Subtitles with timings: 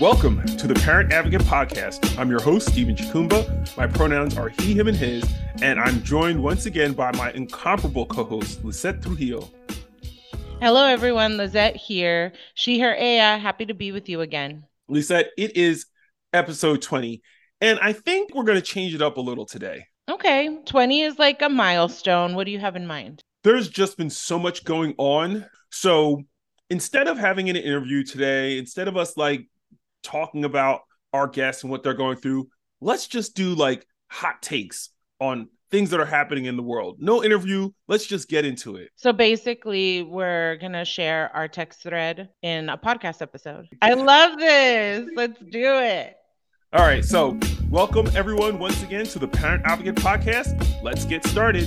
[0.00, 2.16] Welcome to the Parent Advocate Podcast.
[2.16, 3.76] I'm your host, Stephen Chukumba.
[3.76, 5.24] My pronouns are he, him, and his,
[5.60, 9.50] and I'm joined once again by my incomparable co host, Lizette Trujillo.
[10.60, 11.36] Hello, everyone.
[11.36, 12.32] Lizette here.
[12.54, 13.38] She, her, Aya.
[13.38, 14.62] Happy to be with you again.
[14.86, 15.86] Lizette, it is
[16.32, 17.20] episode 20,
[17.60, 19.84] and I think we're going to change it up a little today.
[20.08, 20.60] Okay.
[20.64, 22.36] 20 is like a milestone.
[22.36, 23.20] What do you have in mind?
[23.42, 25.44] There's just been so much going on.
[25.72, 26.22] So
[26.70, 29.48] instead of having an interview today, instead of us like
[30.02, 32.48] talking about our guests and what they're going through,
[32.80, 34.90] let's just do like hot takes
[35.20, 36.96] on things that are happening in the world.
[36.98, 37.70] No interview.
[37.88, 38.90] Let's just get into it.
[38.96, 43.68] So basically, we're going to share our text thread in a podcast episode.
[43.82, 45.08] I love this.
[45.14, 46.16] Let's do it.
[46.72, 47.04] All right.
[47.04, 47.38] So,
[47.70, 50.82] welcome everyone once again to the Parent Advocate Podcast.
[50.82, 51.66] Let's get started.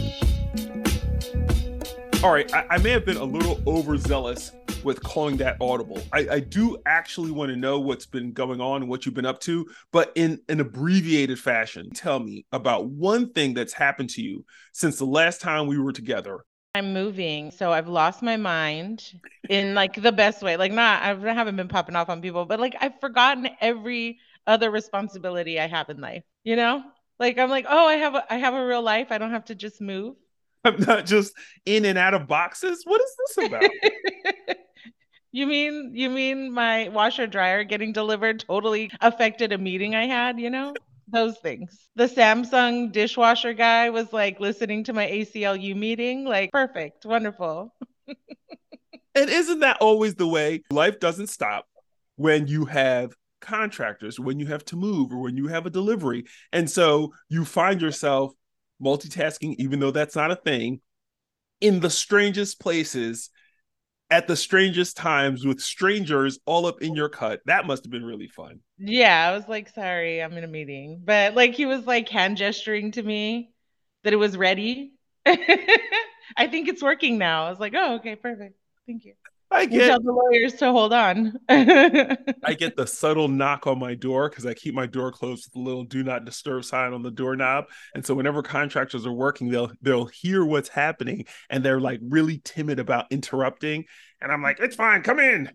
[2.23, 2.51] All right.
[2.54, 4.51] I, I may have been a little overzealous
[4.84, 6.01] with calling that audible.
[6.12, 9.26] I, I do actually want to know what's been going on and what you've been
[9.26, 11.90] up to, but in an abbreviated fashion.
[11.91, 15.91] Tell me about one thing that's happened to you since the last time we were
[15.91, 16.46] together.
[16.73, 19.04] I'm moving, so I've lost my mind
[19.49, 20.55] in like the best way.
[20.55, 24.71] Like, not I haven't been popping off on people, but like I've forgotten every other
[24.71, 26.23] responsibility I have in life.
[26.45, 26.82] You know,
[27.20, 29.07] like I'm like, oh, I have a I have a real life.
[29.12, 30.16] I don't have to just move.
[30.63, 31.34] I'm not just
[31.66, 32.84] in and out of boxes.
[32.85, 33.70] What is this about?
[35.32, 40.40] You mean you mean my washer dryer getting delivered totally affected a meeting I had,
[40.40, 40.73] you know?
[41.07, 41.90] Those things.
[41.96, 47.73] The Samsung dishwasher guy was like listening to my ACLU meeting, like perfect, wonderful.
[48.07, 50.63] and isn't that always the way?
[50.70, 51.66] Life doesn't stop
[52.16, 56.26] when you have contractors, when you have to move, or when you have a delivery.
[56.54, 58.34] And so you find yourself
[58.82, 60.82] multitasking, even though that's not a thing,
[61.60, 63.29] in the strangest places
[64.12, 67.41] at the strangest times with strangers all up in your cut.
[67.45, 68.59] That must have been really fun.
[68.77, 71.01] Yeah, I was like, sorry, I'm in a meeting.
[71.03, 73.51] But like he was like hand gesturing to me
[74.03, 74.94] that it was ready.
[75.25, 77.45] I think it's working now.
[77.47, 78.55] I was like, oh, okay, perfect.
[78.85, 79.13] Thank you.
[79.51, 81.34] I get tell the lawyers to hold on.
[81.50, 85.62] I get the subtle knock on my door because I keep my door closed with
[85.62, 89.50] a little "do not disturb" sign on the doorknob, and so whenever contractors are working,
[89.50, 93.85] they'll they'll hear what's happening, and they're like really timid about interrupting,
[94.22, 95.51] and I'm like, "It's fine, come in."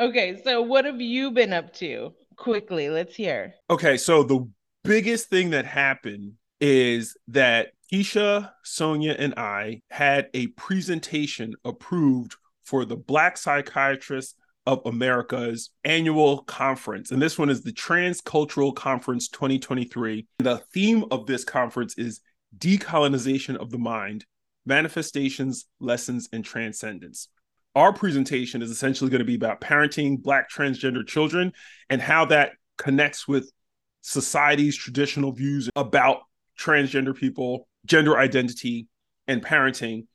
[0.00, 2.14] Okay, so what have you been up to?
[2.36, 3.54] Quickly, let's hear.
[3.70, 4.48] Okay, so the
[4.84, 12.84] biggest thing that happened is that Keisha, Sonia, and I had a presentation approved for
[12.84, 14.34] the Black Psychiatrists
[14.66, 17.12] of America's annual conference.
[17.12, 20.26] And this one is the Transcultural Conference 2023.
[20.38, 22.20] The theme of this conference is
[22.58, 24.26] Decolonization of the Mind
[24.66, 27.28] Manifestations, Lessons, and Transcendence.
[27.76, 31.52] Our presentation is essentially going to be about parenting Black transgender children
[31.88, 33.52] and how that connects with
[34.00, 36.22] society's traditional views about
[36.58, 38.88] transgender people, gender identity,
[39.28, 40.06] and parenting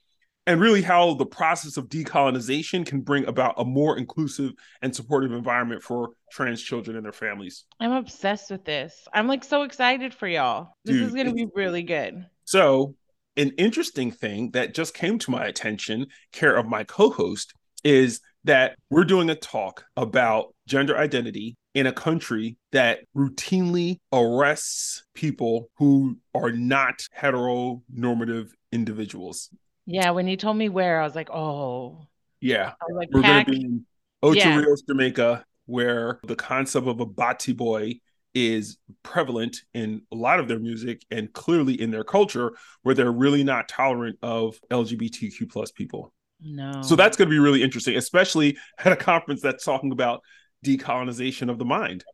[0.47, 5.31] and really how the process of decolonization can bring about a more inclusive and supportive
[5.31, 7.65] environment for trans children and their families.
[7.79, 9.07] I'm obsessed with this.
[9.13, 10.75] I'm like so excited for y'all.
[10.83, 12.25] This Dude, is going to be really good.
[12.45, 12.95] So,
[13.37, 17.53] an interesting thing that just came to my attention, care of my co host,
[17.83, 25.03] is that we're doing a talk about gender identity in a country that routinely arrests
[25.13, 29.49] people who are not heteronormative individuals.
[29.85, 32.07] Yeah, when you told me where, I was like, oh.
[32.39, 32.73] Yeah.
[32.93, 33.85] like, We're going to be in
[34.23, 34.57] Ocho yeah.
[34.57, 37.99] Rios, Jamaica, where the concept of a bati boy
[38.33, 42.53] is prevalent in a lot of their music and clearly in their culture,
[42.83, 46.13] where they're really not tolerant of LGBTQ plus people.
[46.39, 46.81] No.
[46.81, 50.21] So that's going to be really interesting, especially at a conference that's talking about
[50.65, 52.03] decolonization of the mind.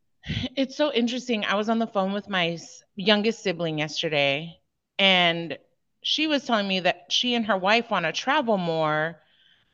[0.57, 1.45] It's so interesting.
[1.45, 2.57] I was on the phone with my
[2.97, 4.57] youngest sibling yesterday,
[4.99, 5.57] and
[6.07, 9.19] she was telling me that she and her wife want to travel more,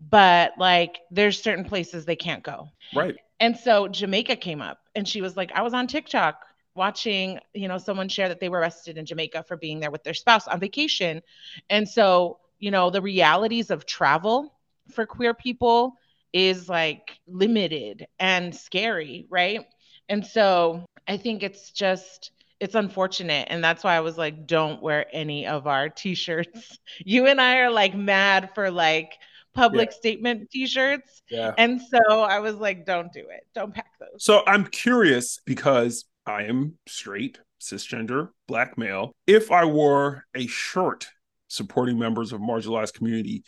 [0.01, 2.69] but like there's certain places they can't go.
[2.95, 3.15] Right.
[3.39, 6.44] And so Jamaica came up and she was like, I was on TikTok
[6.74, 10.03] watching, you know, someone share that they were arrested in Jamaica for being there with
[10.03, 11.21] their spouse on vacation.
[11.69, 14.56] And so, you know, the realities of travel
[14.89, 15.97] for queer people
[16.33, 19.68] is like limited and scary, right?
[20.09, 22.31] And so I think it's just
[22.63, 23.48] it's unfortunate.
[23.51, 26.80] And that's why i was like don't wear any of our t-shirts.
[27.06, 29.13] You and i are like mad for like
[29.54, 29.98] public yeah.
[29.98, 31.21] statement t-shirts.
[31.30, 31.54] Yeah.
[31.57, 33.45] And so i was like don't do it.
[33.54, 34.24] Don't pack those.
[34.24, 39.12] So i'm curious because i am straight cisgender black male.
[39.27, 41.07] If i wore a shirt
[41.50, 43.44] supporting members of marginalized community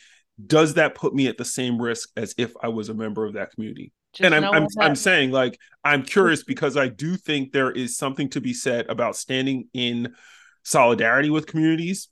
[0.46, 3.34] does that put me at the same risk as if i was a member of
[3.34, 6.52] that community Just and I'm I'm, I'm saying like I'm curious mm-hmm.
[6.52, 10.16] because I do think there is something to be said about standing in
[10.64, 12.08] solidarity with communities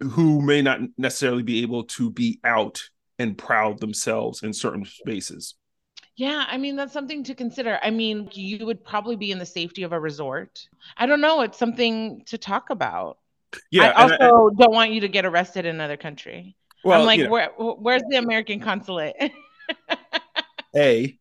[0.00, 2.80] who may not necessarily be able to be out
[3.18, 5.54] and proud themselves in certain spaces.
[6.16, 7.78] Yeah, I mean that's something to consider.
[7.82, 10.68] I mean, you would probably be in the safety of a resort.
[10.96, 11.40] I don't know.
[11.40, 13.18] It's something to talk about.
[13.70, 16.56] Yeah, I and I- also don't want you to get arrested in another country.
[16.84, 19.16] well, I'm like, know, where, where's the American consulate?
[20.76, 21.18] a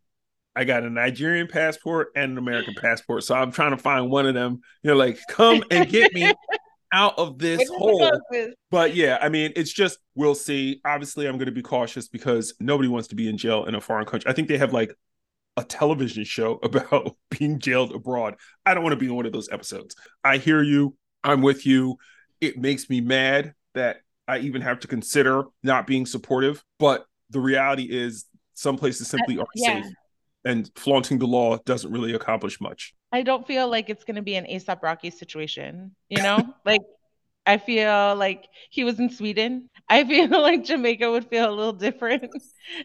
[0.58, 4.26] I got a Nigerian passport and an American passport, so I'm trying to find one
[4.26, 4.62] of them.
[4.82, 6.34] You know, like come and get me
[6.92, 8.52] out of this Which is the hole.
[8.72, 10.82] But yeah, I mean, it's just we'll see.
[10.84, 13.82] Obviously, I'm going to be cautious because nobody wants to be in jail in a
[13.82, 14.28] foreign country.
[14.30, 14.96] I think they have like
[15.58, 18.36] a television show about being jailed abroad.
[18.66, 19.96] I don't want to be in one of those episodes.
[20.24, 20.96] I hear you.
[21.24, 21.98] I'm with you.
[22.42, 26.64] It makes me mad that I even have to consider not being supportive.
[26.80, 28.26] But the reality is,
[28.56, 29.84] some places simply aren't yeah.
[29.84, 29.94] safe,
[30.48, 32.94] and flaunting the law doesn't really accomplish much.
[33.12, 36.40] I don't feel like it's gonna be an ASAP Rocky situation, you know?
[36.66, 36.82] like
[37.46, 39.70] I feel like he was in Sweden.
[39.88, 42.30] I feel like Jamaica would feel a little different.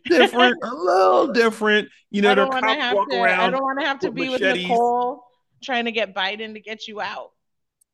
[0.04, 1.88] Different, a little different.
[2.10, 3.22] You know, I don't want to have to.
[3.22, 3.40] around.
[3.40, 4.68] I don't want to have to with be with machetes.
[4.68, 5.24] Nicole
[5.64, 7.30] trying to get Biden to get you out.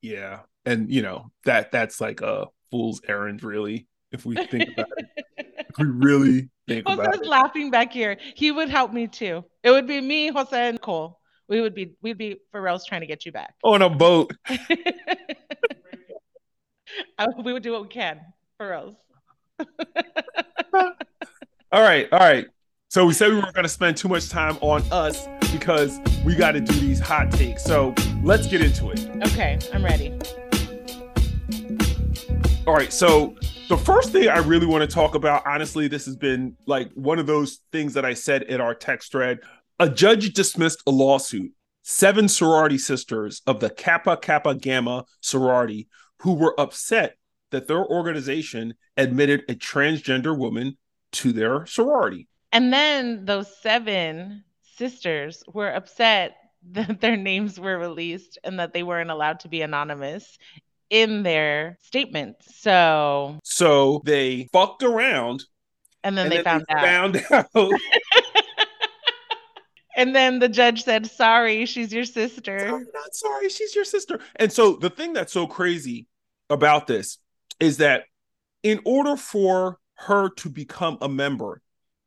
[0.03, 0.41] Yeah.
[0.67, 5.07] And you know, that that's like a fool's errand, really, if we think about it.
[5.39, 8.17] If we really think Jose's laughing back here.
[8.37, 9.45] He would help me too.
[9.63, 11.19] It would be me, Jose, and Nicole.
[11.49, 13.55] We would be we'd be Pharrell's trying to get you back.
[13.65, 14.33] On a boat.
[14.47, 14.59] I-
[17.19, 18.21] uh, we would do what we can,
[18.61, 18.97] Pharrell's.
[21.71, 22.47] All right, all right.
[22.89, 26.61] So we said we weren't gonna spend too much time on us because we gotta
[26.61, 27.63] do these hot takes.
[27.63, 29.07] So let's get into it.
[29.27, 30.19] Okay, I'm ready.
[32.67, 33.37] All right, so
[33.69, 37.19] the first thing I really want to talk about, honestly, this has been like one
[37.19, 39.41] of those things that I said in our text thread.
[39.79, 41.53] A judge dismissed a lawsuit.
[41.83, 45.89] Seven sorority sisters of the Kappa Kappa Gamma sorority
[46.21, 47.17] who were upset
[47.51, 50.77] that their organization admitted a transgender woman
[51.13, 52.27] to their sorority.
[52.53, 54.45] And then those seven
[54.77, 56.37] sisters were upset
[56.73, 60.39] that their names were released and that they weren't allowed to be anonymous
[60.91, 62.61] in their statements.
[62.61, 65.45] So, So they fucked around
[66.05, 67.53] and then and they then found they out.
[67.53, 67.81] found out.
[69.97, 74.21] And then the judge said, "Sorry, she's your sister." I'm not sorry, she's your sister.
[74.37, 76.07] And so the thing that's so crazy
[76.49, 77.19] about this
[77.59, 78.05] is that
[78.63, 81.61] in order for her to become a member,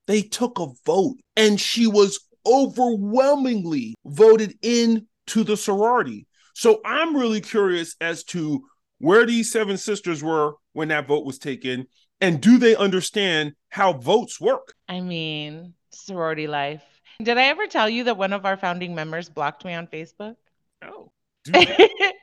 [0.08, 6.28] they took a vote and she was overwhelmingly voted in to the sorority.
[6.54, 8.64] So I'm really curious as to
[9.02, 11.88] where these seven sisters were when that vote was taken
[12.22, 14.76] and do they understand how votes work?
[14.88, 16.84] I mean, sorority life.
[17.22, 20.36] Did I ever tell you that one of our founding members blocked me on Facebook?
[20.84, 21.12] No.
[21.44, 21.54] Do?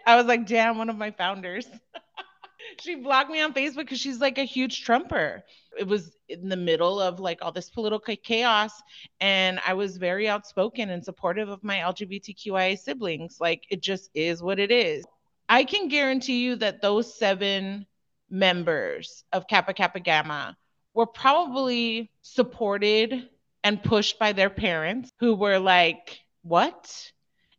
[0.07, 1.67] I was like, damn, one of my founders.
[2.81, 5.43] she blocked me on Facebook because she's like a huge Trumper.
[5.77, 8.73] It was in the middle of like all this political chaos,
[9.21, 13.39] and I was very outspoken and supportive of my LGBTQIA siblings.
[13.41, 15.05] Like, it just is what it is.
[15.49, 17.87] I can guarantee you that those seven
[18.31, 20.57] members of Kappa Kappa Gamma
[20.95, 23.29] were probably supported
[23.65, 27.11] and pushed by their parents who were like, what?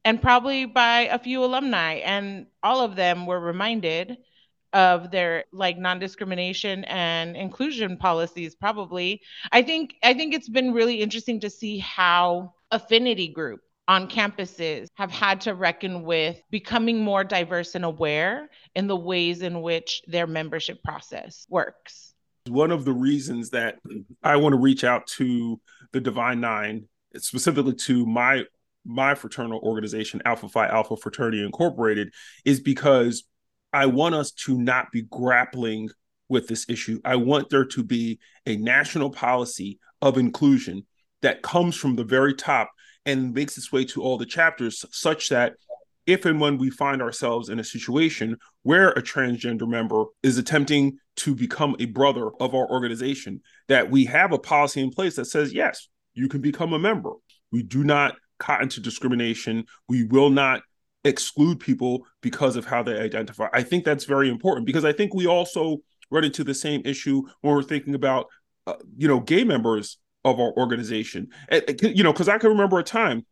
[0.06, 4.18] and probably by a few alumni and all of them were reminded
[4.72, 11.02] of their like non-discrimination and inclusion policies probably i think i think it's been really
[11.02, 17.26] interesting to see how affinity group on campuses have had to reckon with becoming more
[17.26, 22.10] diverse and aware in the ways in which their membership process works
[22.50, 23.80] one of the reasons that
[24.24, 25.60] I want to reach out to
[25.92, 28.44] the Divine Nine, specifically to my
[28.86, 32.14] my fraternal organization, Alpha Phi Alpha Fraternity Incorporated,
[32.46, 33.24] is because
[33.74, 35.90] I want us to not be grappling
[36.28, 37.00] with this issue.
[37.04, 40.86] I want there to be a national policy of inclusion
[41.22, 42.72] that comes from the very top
[43.10, 45.54] and makes its way to all the chapters, such that
[46.06, 50.98] if and when we find ourselves in a situation where a transgender member is attempting
[51.18, 55.26] to become a brother of our organization, that we have a policy in place that
[55.26, 57.12] says, yes, you can become a member.
[57.52, 59.66] We do not cotton to discrimination.
[59.88, 60.62] We will not
[61.04, 63.48] exclude people because of how they identify.
[63.54, 65.78] I think that's very important because I think we also
[66.10, 68.28] run into the same issue when we're thinking about,
[68.66, 69.98] uh, you know, gay members
[70.30, 71.30] of our organization.
[71.82, 73.26] You know, because I can remember a time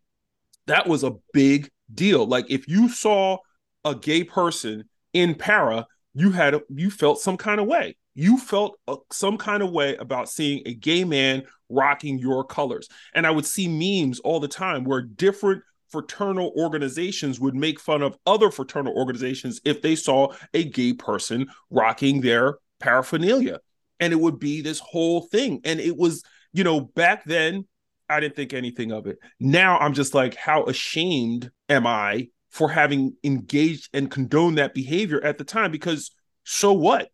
[0.65, 2.25] that was a big deal.
[2.25, 3.37] Like if you saw
[3.85, 7.95] a gay person in para, you had you felt some kind of way.
[8.17, 12.89] you felt a, some kind of way about seeing a gay man rocking your colors.
[13.13, 15.61] And I would see memes all the time where different
[15.91, 21.47] fraternal organizations would make fun of other fraternal organizations if they saw a gay person
[21.69, 23.59] rocking their paraphernalia.
[23.99, 25.61] And it would be this whole thing.
[25.63, 26.23] And it was,
[26.57, 27.65] you know, back then,
[28.09, 29.19] I didn't think anything of it.
[29.39, 35.23] Now I'm just like, how ashamed am I for having engaged and condoned that behavior
[35.23, 35.71] at the time?
[35.71, 36.11] Because
[36.43, 37.09] so what?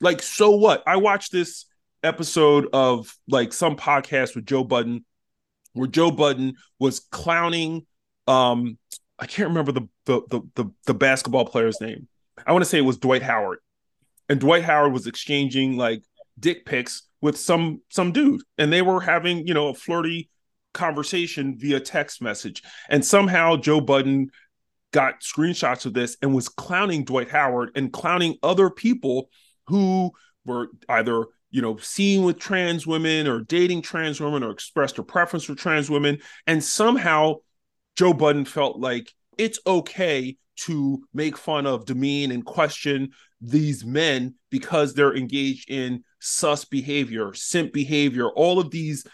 [0.00, 0.82] Like, so what?
[0.86, 1.66] I watched this
[2.02, 5.04] episode of like some podcast with Joe Budden
[5.74, 7.86] where Joe Budden was clowning
[8.26, 8.78] um
[9.18, 12.08] I can't remember the the the the, the basketball player's name.
[12.46, 13.58] I want to say it was Dwight Howard.
[14.30, 16.02] And Dwight Howard was exchanging like
[16.38, 20.30] dick pics with some some dude and they were having, you know, a flirty
[20.72, 22.62] conversation via text message.
[22.88, 24.30] And somehow Joe Budden
[24.92, 29.28] got screenshots of this and was clowning Dwight Howard and clowning other people
[29.66, 30.12] who
[30.44, 35.02] were either you know seen with trans women or dating trans women or expressed a
[35.02, 37.34] preference for trans women and somehow
[37.96, 43.10] joe budden felt like it's okay to make fun of demean and question
[43.40, 49.06] these men because they're engaged in sus behavior simp behavior all of these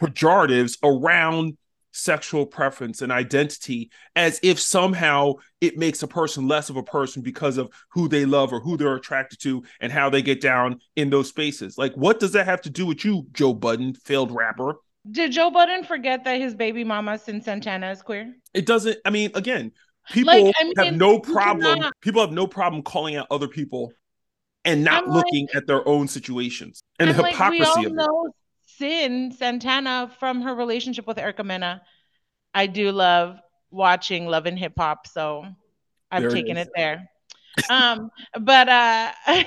[0.00, 1.56] pejoratives around
[1.96, 7.22] sexual preference and identity as if somehow it makes a person less of a person
[7.22, 10.78] because of who they love or who they're attracted to and how they get down
[10.94, 11.78] in those spaces.
[11.78, 14.74] Like, what does that have to do with you, Joe Budden, failed rapper?
[15.10, 18.34] Did Joe Budden forget that his baby mama Cyn Santana is queer?
[18.52, 19.72] It doesn't, I mean, again,
[20.12, 21.92] people like, I mean, have no problem, cannot...
[22.00, 23.92] people have no problem calling out other people
[24.64, 28.32] and not I'm looking like, at their own situations and the hypocrisy like, of it.
[28.80, 31.82] Cyn Santana from her relationship with Erica Mena.
[32.52, 33.38] I do love
[33.70, 35.44] watching Love and Hip Hop, so
[36.10, 37.10] I've there taken it, it there.
[37.70, 39.12] um, but uh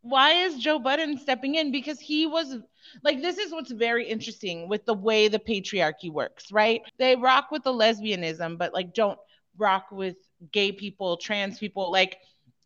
[0.00, 1.70] why is Joe Budden stepping in?
[1.70, 2.56] Because he was
[3.02, 6.82] like, this is what's very interesting with the way the patriarchy works, right?
[6.98, 9.18] They rock with the lesbianism, but like don't
[9.56, 10.16] rock with
[10.52, 11.90] gay people, trans people.
[11.90, 12.18] Like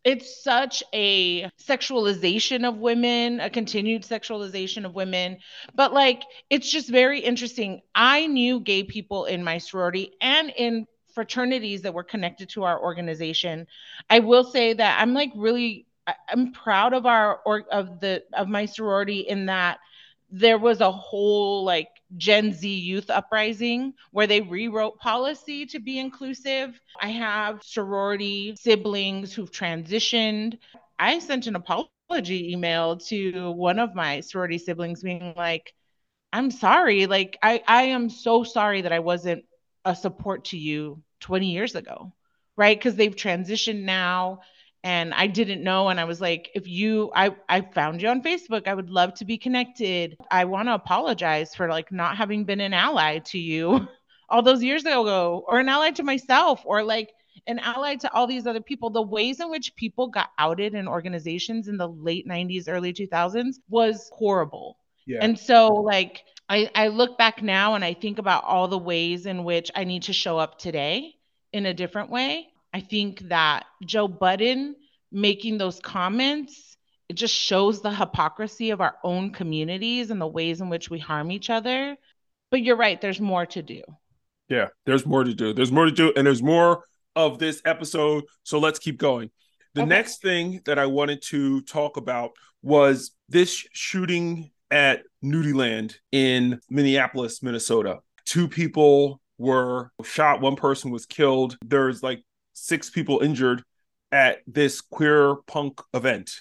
[0.03, 5.37] it's such a sexualization of women, a continued sexualization of women.
[5.75, 7.81] But like, it's just very interesting.
[7.95, 12.81] I knew gay people in my sorority and in fraternities that were connected to our
[12.81, 13.67] organization.
[14.09, 15.85] I will say that I'm like really,
[16.27, 19.79] I'm proud of our or of the of my sorority in that
[20.35, 25.99] there was a whole like Gen Z youth uprising where they rewrote policy to be
[25.99, 26.79] inclusive.
[26.99, 30.57] I have sorority siblings who've transitioned.
[30.97, 35.71] I sent an apology email to one of my sorority siblings being like,
[36.31, 37.05] I'm sorry.
[37.05, 39.45] Like, I, I am so sorry that I wasn't
[39.85, 42.13] a support to you 20 years ago,
[42.57, 42.77] right?
[42.77, 44.39] Because they've transitioned now
[44.83, 45.87] and I didn't know.
[45.87, 48.67] And I was like, if you, I, I found you on Facebook.
[48.67, 50.17] I would love to be connected.
[50.29, 53.87] I want to apologize for like not having been an ally to you
[54.29, 57.13] all those years ago, or an ally to myself, or like
[57.47, 58.89] an ally to all these other people.
[58.89, 63.55] The ways in which people got outed in organizations in the late 90s, early 2000s
[63.69, 64.77] was horrible.
[65.05, 65.19] Yeah.
[65.21, 69.25] And so, like, I, I look back now and I think about all the ways
[69.25, 71.15] in which I need to show up today
[71.53, 74.75] in a different way I think that Joe Budden
[75.11, 76.77] making those comments,
[77.07, 80.99] it just shows the hypocrisy of our own communities and the ways in which we
[80.99, 81.95] harm each other.
[82.49, 83.81] But you're right, there's more to do.
[84.49, 85.53] Yeah, there's more to do.
[85.53, 86.83] There's more to do, and there's more
[87.15, 88.25] of this episode.
[88.43, 89.29] So let's keep going.
[89.75, 89.89] The okay.
[89.89, 97.43] next thing that I wanted to talk about was this shooting at Nudieland in Minneapolis,
[97.43, 97.99] Minnesota.
[98.25, 101.57] Two people were shot, one person was killed.
[101.65, 103.63] There's like six people injured
[104.11, 106.31] at this queer punk event.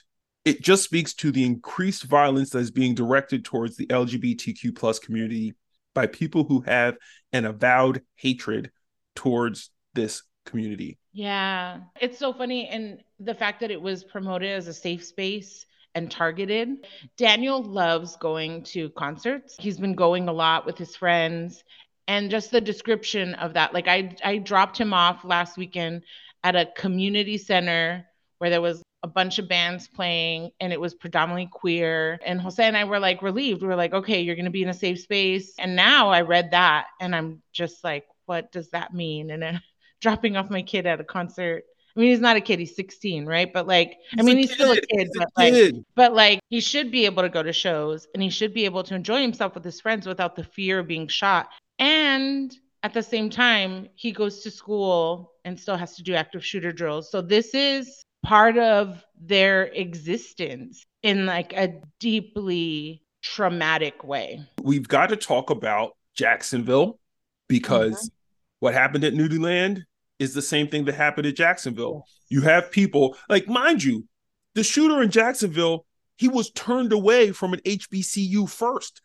[0.44, 4.98] It just speaks to the increased violence that is being directed towards the LGBTQ plus
[4.98, 5.54] community
[5.94, 6.96] by people who have
[7.32, 8.70] an avowed hatred
[9.14, 10.98] towards this community.
[11.12, 11.80] Yeah.
[12.00, 12.68] It's so funny.
[12.68, 16.86] And the fact that it was promoted as a safe space and targeted.
[17.16, 19.56] Daniel loves going to concerts.
[19.58, 21.62] He's been going a lot with his friends
[22.08, 26.02] and just the description of that like i i dropped him off last weekend
[26.44, 28.06] at a community center
[28.38, 32.62] where there was a bunch of bands playing and it was predominantly queer and jose
[32.62, 34.74] and i were like relieved we were like okay you're going to be in a
[34.74, 39.30] safe space and now i read that and i'm just like what does that mean
[39.30, 39.60] and then
[40.00, 41.64] dropping off my kid at a concert
[41.96, 43.52] I mean, he's not a kid; he's 16, right?
[43.52, 44.54] But like, he's I mean, he's kid.
[44.54, 45.84] still a kid, he's but a like, kid.
[45.94, 48.82] but like, he should be able to go to shows and he should be able
[48.84, 51.50] to enjoy himself with his friends without the fear of being shot.
[51.82, 56.46] And at the same time, he goes to school and still has to do active
[56.46, 57.10] shooter drills.
[57.10, 64.46] So this is part of their existence in like a deeply traumatic way.
[64.62, 67.00] We've got to talk about Jacksonville
[67.48, 68.14] because mm-hmm.
[68.60, 69.82] what happened at Nudieland
[70.20, 72.04] is the same thing that happened at Jacksonville.
[72.28, 74.06] You have people like, mind you,
[74.54, 75.84] the shooter in Jacksonville,
[76.16, 79.00] he was turned away from an HBCU first.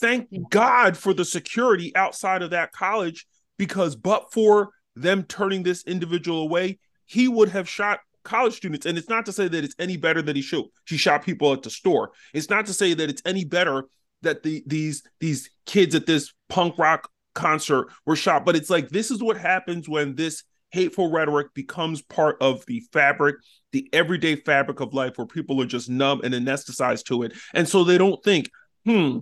[0.00, 0.40] Thank yeah.
[0.50, 3.26] God for the security outside of that college
[3.58, 8.86] because, but for them turning this individual away, he would have shot college students.
[8.86, 11.52] And it's not to say that it's any better that he shot he shot people
[11.52, 12.12] at the store.
[12.34, 13.84] It's not to say that it's any better
[14.22, 18.88] that the these these kids at this punk rock concert were shot, but it's like
[18.90, 23.36] this is what happens when this hateful rhetoric becomes part of the fabric,
[23.72, 27.32] the everyday fabric of life where people are just numb and anesthetized to it.
[27.54, 28.50] And so they don't think,
[28.84, 29.20] hmm,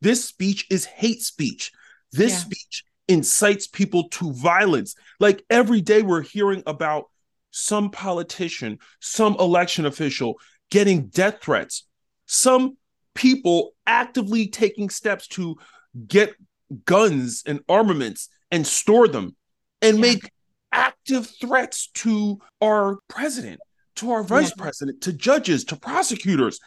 [0.00, 1.72] this speech is hate speech.
[2.12, 2.38] This yeah.
[2.38, 4.94] speech incites people to violence.
[5.18, 7.06] Like every day we're hearing about
[7.50, 10.34] some politician, some election official
[10.70, 11.84] getting death threats,
[12.26, 12.76] some
[13.14, 15.56] people actively taking steps to
[16.06, 16.34] get
[16.84, 19.34] guns and armaments and store them
[19.80, 20.02] and yeah.
[20.02, 20.30] make
[20.72, 23.60] active threats to our president,
[23.96, 24.62] to our vice yeah.
[24.62, 26.60] president, to judges, to prosecutors.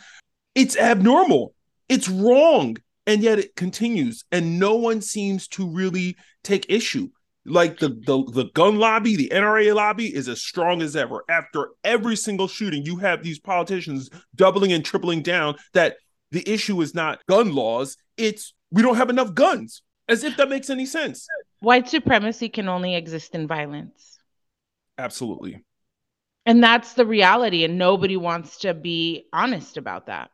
[0.55, 1.53] It's abnormal.
[1.87, 2.77] It's wrong.
[3.07, 4.23] And yet it continues.
[4.31, 7.09] And no one seems to really take issue
[7.45, 11.23] like the, the the gun lobby, the NRA lobby is as strong as ever.
[11.27, 15.97] After every single shooting, you have these politicians doubling and tripling down that
[16.31, 19.81] the issue is not gun laws, it's we don't have enough guns.
[20.07, 21.27] As if that makes any sense.
[21.59, 24.19] White supremacy can only exist in violence.
[24.97, 25.63] Absolutely.
[26.45, 30.31] And that's the reality and nobody wants to be honest about that.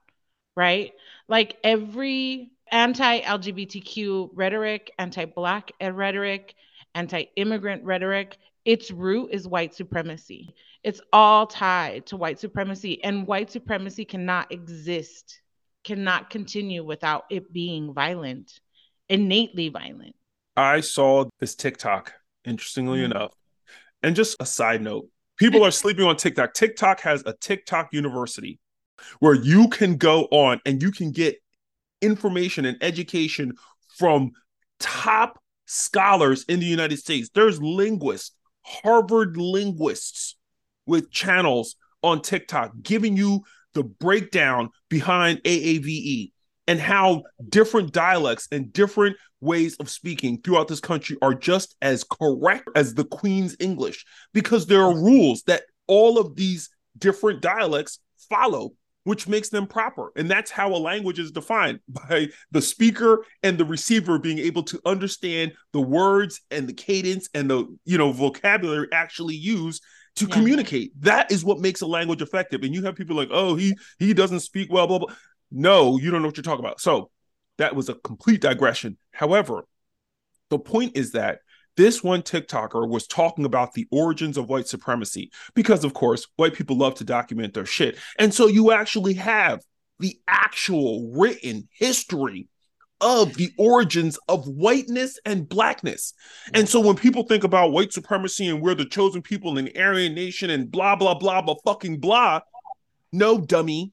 [0.55, 0.93] Right?
[1.27, 6.55] Like every anti-LGBTQ rhetoric, anti-black rhetoric,
[6.95, 10.53] anti immigrant rhetoric, its root is white supremacy.
[10.83, 15.41] It's all tied to white supremacy, and white supremacy cannot exist,
[15.83, 18.59] cannot continue without it being violent,
[19.09, 20.15] innately violent.
[20.55, 22.13] I saw this TikTok,
[22.45, 23.11] interestingly mm-hmm.
[23.11, 23.33] enough.
[24.03, 26.53] And just a side note people are sleeping on TikTok.
[26.53, 28.59] TikTok has a TikTok university
[29.19, 31.37] where you can go on and you can get
[32.01, 33.53] information and education
[33.97, 34.31] from
[34.79, 37.29] top scholars in the United States.
[37.33, 38.31] There's linguists,
[38.63, 40.35] Harvard linguists
[40.85, 46.31] with channels on TikTok giving you the breakdown behind AAVE
[46.67, 52.03] and how different dialects and different ways of speaking throughout this country are just as
[52.03, 57.99] correct as the Queen's English because there are rules that all of these different dialects
[58.29, 58.73] follow
[59.07, 60.11] which makes them proper.
[60.17, 64.63] And that's how a language is defined by the speaker and the receiver being able
[64.63, 69.81] to understand the words and the cadence and the you know vocabulary actually used
[70.17, 70.33] to yeah.
[70.35, 70.91] communicate.
[70.99, 72.63] That is what makes a language effective.
[72.63, 75.15] And you have people like, oh, he he doesn't speak well, blah blah.
[75.51, 76.81] No, you don't know what you're talking about.
[76.81, 77.09] So
[77.59, 78.97] that was a complete digression.
[79.11, 79.65] However,
[80.49, 81.39] the point is that
[81.77, 86.53] this one TikToker was talking about the origins of white supremacy because, of course, white
[86.53, 87.97] people love to document their shit.
[88.19, 89.61] And so you actually have
[89.99, 92.49] the actual written history
[92.99, 96.13] of the origins of whiteness and blackness.
[96.53, 100.15] And so when people think about white supremacy and we're the chosen people in Aryan
[100.15, 102.41] nation and blah, blah, blah, blah, fucking blah,
[103.11, 103.91] no, dummy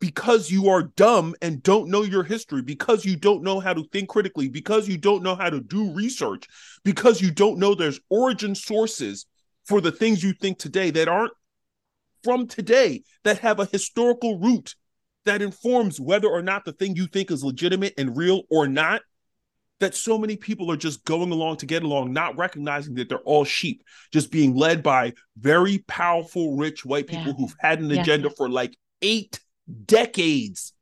[0.00, 3.84] because you are dumb and don't know your history, because you don't know how to
[3.92, 6.46] think critically, because you don't know how to do research,
[6.84, 9.26] because you don't know there's origin sources
[9.64, 11.32] for the things you think today that aren't
[12.22, 14.74] from today, that have a historical root
[15.24, 19.02] that informs whether or not the thing you think is legitimate and real or not.
[19.78, 23.18] That so many people are just going along to get along, not recognizing that they're
[23.18, 27.32] all sheep, just being led by very powerful, rich white people yeah.
[27.34, 28.00] who've had an yeah.
[28.00, 29.38] agenda for like eight
[29.84, 30.72] decades.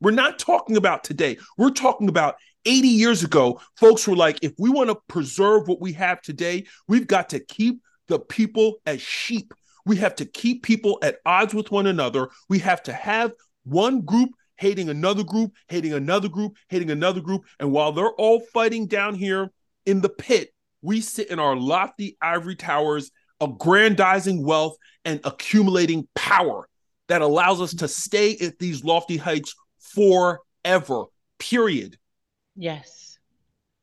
[0.00, 1.38] We're not talking about today.
[1.56, 3.60] We're talking about 80 years ago.
[3.76, 7.40] Folks were like, if we want to preserve what we have today, we've got to
[7.40, 9.52] keep the people as sheep.
[9.84, 12.28] We have to keep people at odds with one another.
[12.48, 13.32] We have to have
[13.64, 17.44] one group hating another group, hating another group, hating another group.
[17.58, 19.50] And while they're all fighting down here
[19.86, 23.10] in the pit, we sit in our lofty ivory towers,
[23.40, 26.68] aggrandizing wealth and accumulating power
[27.08, 31.04] that allows us to stay at these lofty heights forever,
[31.38, 31.98] period.
[32.54, 33.18] Yes.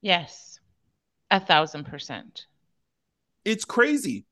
[0.02, 0.60] Yes.
[1.32, 2.46] A thousand percent.
[3.44, 4.26] It's crazy.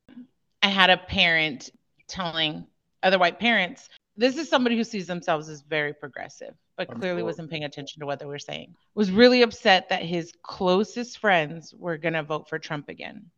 [0.61, 1.69] I had a parent
[2.07, 2.65] telling
[3.01, 7.19] other white parents, this is somebody who sees themselves as very progressive, but I'm clearly
[7.19, 7.25] sure.
[7.25, 8.75] wasn't paying attention to what they were saying.
[8.93, 13.31] Was really upset that his closest friends were going to vote for Trump again.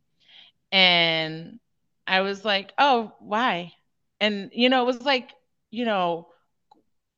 [0.72, 1.60] And
[2.06, 3.72] I was like, oh, why?
[4.20, 5.32] And, you know, it was like,
[5.76, 6.28] you know,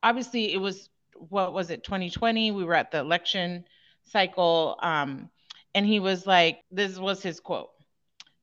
[0.01, 2.51] obviously it was, what was it, 2020?
[2.51, 3.65] We were at the election
[4.05, 4.77] cycle.
[4.81, 5.29] Um,
[5.75, 7.69] and he was like, this was his quote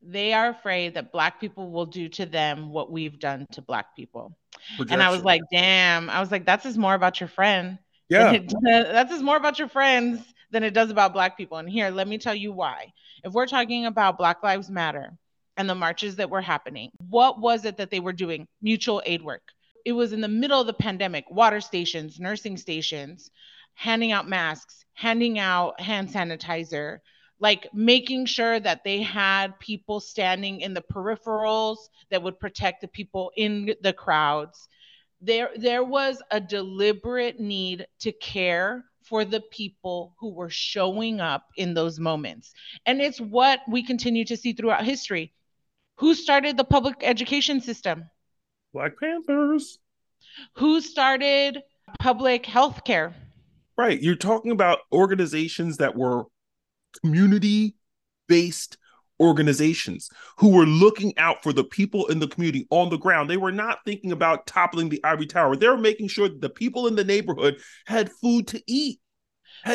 [0.07, 3.97] they are afraid that black people will do to them what we've done to black
[3.97, 4.37] people.
[4.77, 4.93] Projection.
[4.93, 6.11] And I was like, damn.
[6.11, 7.79] I was like, that's just more about your friend.
[8.09, 8.33] Yeah.
[8.33, 11.59] It, that's just more about your friends than it does about black people.
[11.59, 12.93] And here, let me tell you why.
[13.25, 15.13] If we're talking about Black Lives Matter
[15.57, 18.47] and the marches that were happening, what was it that they were doing?
[18.61, 19.43] Mutual aid work.
[19.85, 23.31] It was in the middle of the pandemic, water stations, nursing stations,
[23.75, 27.01] handing out masks, handing out hand sanitizer,
[27.41, 31.77] like making sure that they had people standing in the peripherals
[32.11, 34.69] that would protect the people in the crowds.
[35.21, 41.47] There, there was a deliberate need to care for the people who were showing up
[41.57, 42.53] in those moments.
[42.87, 45.35] And it's what we continue to see throughout history.
[45.97, 48.11] Who started the public education system?
[48.75, 49.79] Black Panthers.
[50.57, 51.63] Who started
[52.01, 53.15] public health care?
[53.79, 54.03] Right.
[54.03, 56.25] You're talking about organizations that were
[57.01, 57.77] community
[58.29, 58.77] based
[59.21, 63.31] organizations who were looking out for the people in the community on the ground.
[63.31, 65.55] They were not thinking about toppling the ivory tower.
[65.55, 68.99] They were making sure that the people in the neighborhood had food to eat.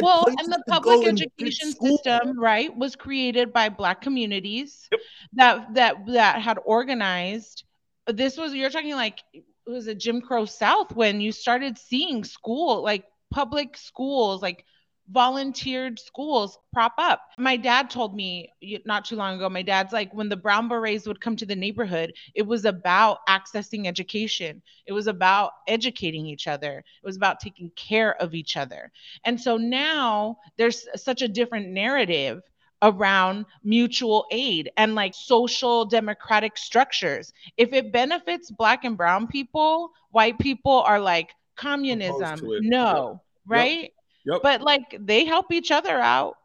[0.02, 5.00] Well, and the public education system, right, was created by black communities yep.
[5.34, 7.64] that that that had organized.
[8.08, 12.24] This was you're talking like it was a Jim Crow South when you started seeing
[12.24, 14.66] school like public schools like
[15.12, 17.22] volunteered schools prop up.
[17.38, 18.52] My dad told me
[18.86, 21.56] not too long ago, my dad's like, when the Brown Berets would come to the
[21.56, 27.40] neighborhood, it was about accessing education, it was about educating each other, it was about
[27.40, 28.92] taking care of each other.
[29.26, 32.42] And so now there's such a different narrative
[32.82, 37.34] around mutual aid and like social democratic structures.
[37.58, 43.22] If it benefits Black and Brown people, white people are like, communism, no, yep.
[43.46, 43.82] right?
[43.82, 43.92] Yep
[44.26, 44.42] Yep.
[44.44, 46.38] But like they help each other out.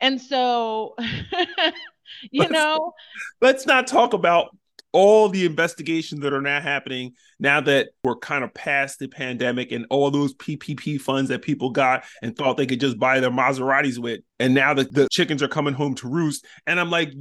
[0.00, 0.94] And so,
[2.30, 2.92] you let's, know,
[3.40, 4.56] let's not talk about
[4.92, 9.72] all the investigations that are now happening now that we're kind of past the pandemic
[9.72, 13.30] and all those PPP funds that people got and thought they could just buy their
[13.30, 14.20] Maseratis with.
[14.38, 16.44] And now that the chickens are coming home to roost.
[16.66, 17.12] And I'm like,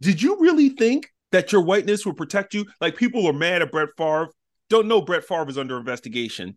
[0.00, 2.66] did you really think that your whiteness would protect you?
[2.80, 4.28] Like people are mad at Brett Favre.
[4.68, 6.56] Don't know Brett Favre is under investigation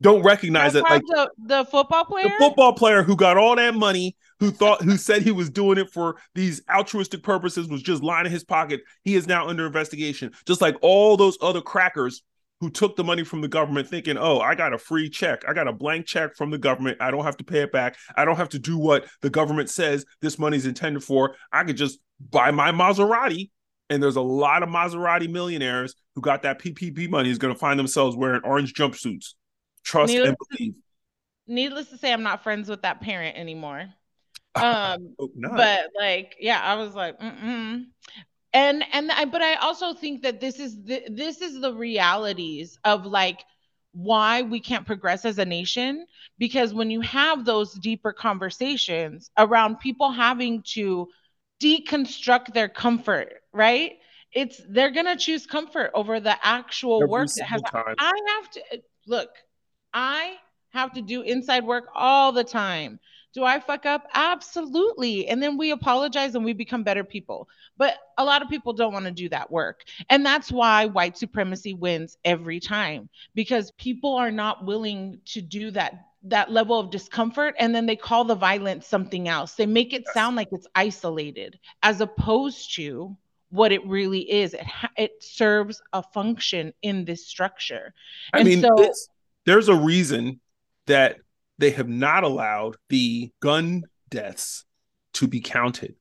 [0.00, 2.24] don't recognize it like the, the, football player?
[2.24, 5.78] the football player who got all that money who thought who said he was doing
[5.78, 10.32] it for these altruistic purposes was just lining his pocket he is now under investigation.
[10.46, 12.22] Just like all those other crackers
[12.60, 15.44] who took the money from the government thinking oh i got a free check.
[15.46, 16.98] I got a blank check from the government.
[17.00, 17.96] I don't have to pay it back.
[18.16, 21.36] I don't have to do what the government says this money's intended for.
[21.52, 23.50] I could just buy my maserati.
[23.90, 27.58] And there's a lot of maserati millionaires who got that ppp money is going to
[27.58, 29.34] find themselves wearing orange jumpsuits
[29.84, 30.72] trust needless and believe.
[30.74, 33.86] To, needless to say, I'm not friends with that parent anymore.
[34.56, 37.84] Um, oh, but like, yeah, I was like, mm
[38.52, 42.78] and and I, but I also think that this is the, this is the realities
[42.84, 43.44] of like
[43.92, 46.06] why we can't progress as a nation
[46.38, 51.08] because when you have those deeper conversations around people having to
[51.60, 53.92] deconstruct their comfort, right?
[54.32, 57.62] It's they're gonna choose comfort over the actual Every work that has.
[57.62, 57.94] Time.
[57.98, 59.30] I have to look.
[59.92, 60.36] I
[60.70, 63.00] have to do inside work all the time.
[63.32, 64.06] Do I fuck up?
[64.14, 65.28] Absolutely.
[65.28, 67.48] And then we apologize and we become better people.
[67.76, 69.84] But a lot of people don't want to do that work.
[70.08, 75.70] And that's why white supremacy wins every time because people are not willing to do
[75.72, 79.54] that that level of discomfort and then they call the violence something else.
[79.54, 83.16] They make it sound like it's isolated as opposed to
[83.48, 84.52] what it really is.
[84.52, 87.94] It ha- it serves a function in this structure.
[88.34, 89.08] I and mean, so this-
[89.50, 90.38] there's a reason
[90.86, 91.16] that
[91.58, 94.64] they have not allowed the gun deaths
[95.14, 95.96] to be counted,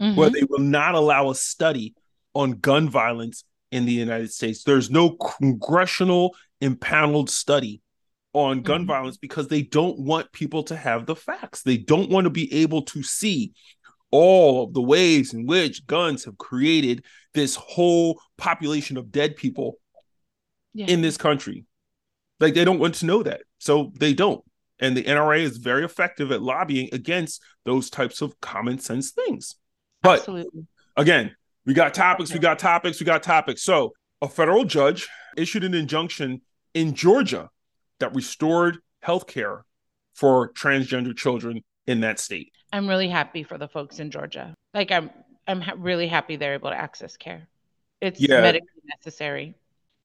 [0.00, 0.16] mm-hmm.
[0.16, 1.94] where they will not allow a study
[2.32, 4.62] on gun violence in the United States.
[4.62, 7.82] There's no congressional impaneled study
[8.34, 8.86] on gun mm-hmm.
[8.86, 11.62] violence because they don't want people to have the facts.
[11.62, 13.52] They don't want to be able to see
[14.12, 19.78] all of the ways in which guns have created this whole population of dead people
[20.72, 20.86] yeah.
[20.86, 21.64] in this country.
[22.42, 23.42] Like they don't want to know that.
[23.58, 24.44] So they don't.
[24.80, 29.54] And the NRA is very effective at lobbying against those types of common sense things.
[30.02, 30.66] But Absolutely.
[30.96, 33.62] again, we got topics, we got topics, we got topics.
[33.62, 36.40] So a federal judge issued an injunction
[36.74, 37.48] in Georgia
[38.00, 39.64] that restored health care
[40.12, 42.50] for transgender children in that state.
[42.72, 44.52] I'm really happy for the folks in Georgia.
[44.74, 45.10] Like I'm
[45.46, 47.46] I'm ha- really happy they're able to access care.
[48.00, 48.40] It's yeah.
[48.40, 49.54] medically necessary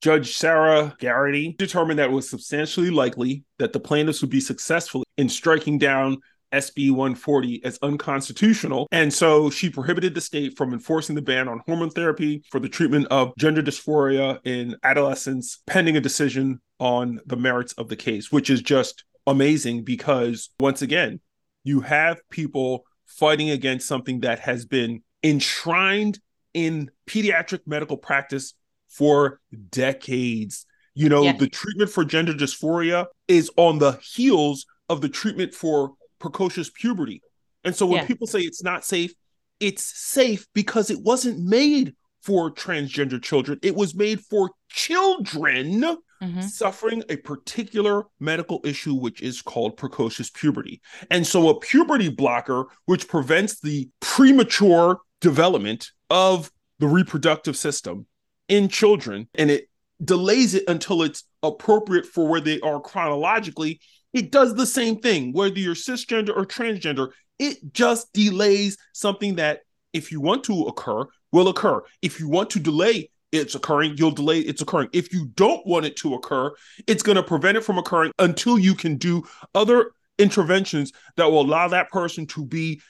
[0.02, 5.04] Judge Sarah Geraghty determined that it was substantially likely that the plaintiffs would be successful
[5.18, 6.20] in striking down
[6.54, 8.88] SB 140 as unconstitutional.
[8.92, 12.70] And so she prohibited the state from enforcing the ban on hormone therapy for the
[12.70, 18.32] treatment of gender dysphoria in adolescents, pending a decision on the merits of the case,
[18.32, 21.20] which is just amazing because, once again,
[21.64, 26.20] you have people fighting against something that has been enshrined
[26.54, 28.54] in pediatric medical practice
[28.90, 30.66] for decades.
[30.94, 31.40] You know, yes.
[31.40, 37.22] the treatment for gender dysphoria is on the heels of the treatment for precocious puberty.
[37.64, 39.14] And so when people say it's not safe,
[39.60, 43.60] it's safe because it wasn't made for transgender children.
[43.62, 46.42] It was made for children mm-hmm.
[46.42, 50.82] suffering a particular medical issue, which is called precocious puberty.
[51.12, 58.06] And so a puberty blocker, which prevents the premature development of the reproductive system
[58.48, 59.70] in children, and it
[60.04, 63.80] delays it until it's appropriate for where they are chronologically
[64.14, 67.12] it does the same thing, whether you're cisgender or transgender.
[67.40, 69.62] It just delays something that,
[69.94, 71.84] if you want to occur, will occur.
[72.02, 74.90] If you want to delay it's occurring, you'll delay it's occurring.
[74.94, 76.52] If you don't want it to occur,
[76.88, 81.42] it's going to prevent it from occurring until you can do other interventions that will
[81.42, 82.82] allow that person to be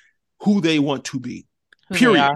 [0.43, 1.45] who they want to be.
[1.91, 2.31] Period.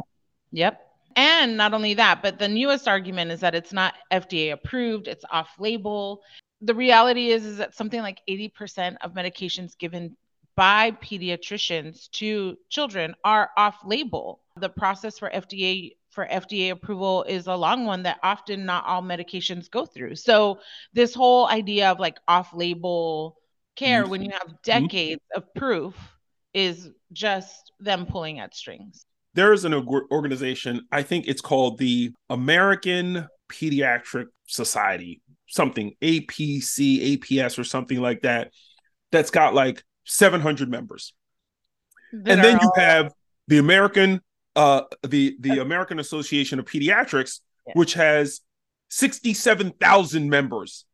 [0.51, 0.81] Yep.
[1.15, 5.25] And not only that, but the newest argument is that it's not FDA approved, it's
[5.31, 6.21] off label
[6.61, 10.15] the reality is is that something like 80% of medications given
[10.55, 14.41] by pediatricians to children are off label.
[14.57, 19.01] The process for FDA for FDA approval is a long one that often not all
[19.01, 20.15] medications go through.
[20.15, 20.59] So
[20.93, 23.37] this whole idea of like off label
[23.77, 24.11] care mm-hmm.
[24.11, 24.55] when you have mm-hmm.
[24.63, 25.37] decades mm-hmm.
[25.37, 25.95] of proof
[26.53, 29.05] is just them pulling at strings.
[29.33, 37.59] There is an organization, I think it's called the American Pediatric Society something APC, APS,
[37.59, 38.51] or something like that,
[39.11, 41.13] that's got like 700 members.
[42.13, 42.81] That and then you all...
[42.81, 43.13] have
[43.47, 44.21] the American,
[44.55, 47.73] uh, the the American Association of Pediatrics, yeah.
[47.75, 48.41] which has
[48.89, 50.85] 67,000 members.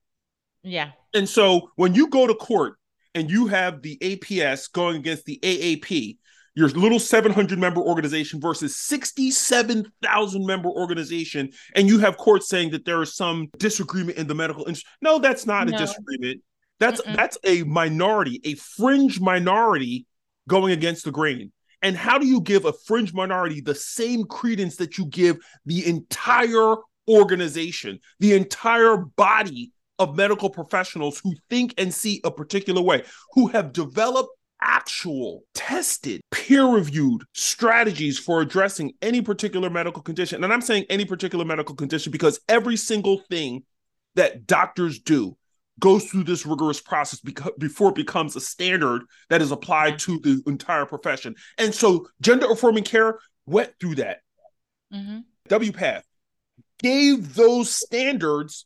[0.64, 0.92] Yeah.
[1.14, 2.78] And so when you go to court
[3.16, 6.18] and you have the APS going against the AAP,
[6.58, 12.84] your little 700 member organization versus 67,000 member organization, and you have courts saying that
[12.84, 14.90] there is some disagreement in the medical industry.
[15.00, 15.76] No, that's not no.
[15.76, 16.42] a disagreement.
[16.80, 17.16] That's Mm-mm.
[17.16, 20.08] that's a minority, a fringe minority
[20.50, 21.52] going against the grain.
[21.84, 25.86] And how do you give a fringe minority the same credence that you give the
[25.88, 26.76] entire
[27.08, 33.46] organization, the entire body of medical professionals who think and see a particular way, who
[33.46, 40.44] have developed actual, tested, peer reviewed strategies for addressing any particular medical condition.
[40.44, 43.64] And I'm saying any particular medical condition because every single thing
[44.16, 45.38] that doctors do
[45.80, 50.20] goes through this rigorous process beca- before it becomes a standard that is applied to
[50.20, 51.36] the entire profession.
[51.58, 54.22] And so gender affirming care went through that.
[54.94, 55.20] Mm-hmm.
[55.50, 56.02] WPATH
[56.80, 58.66] gave those standards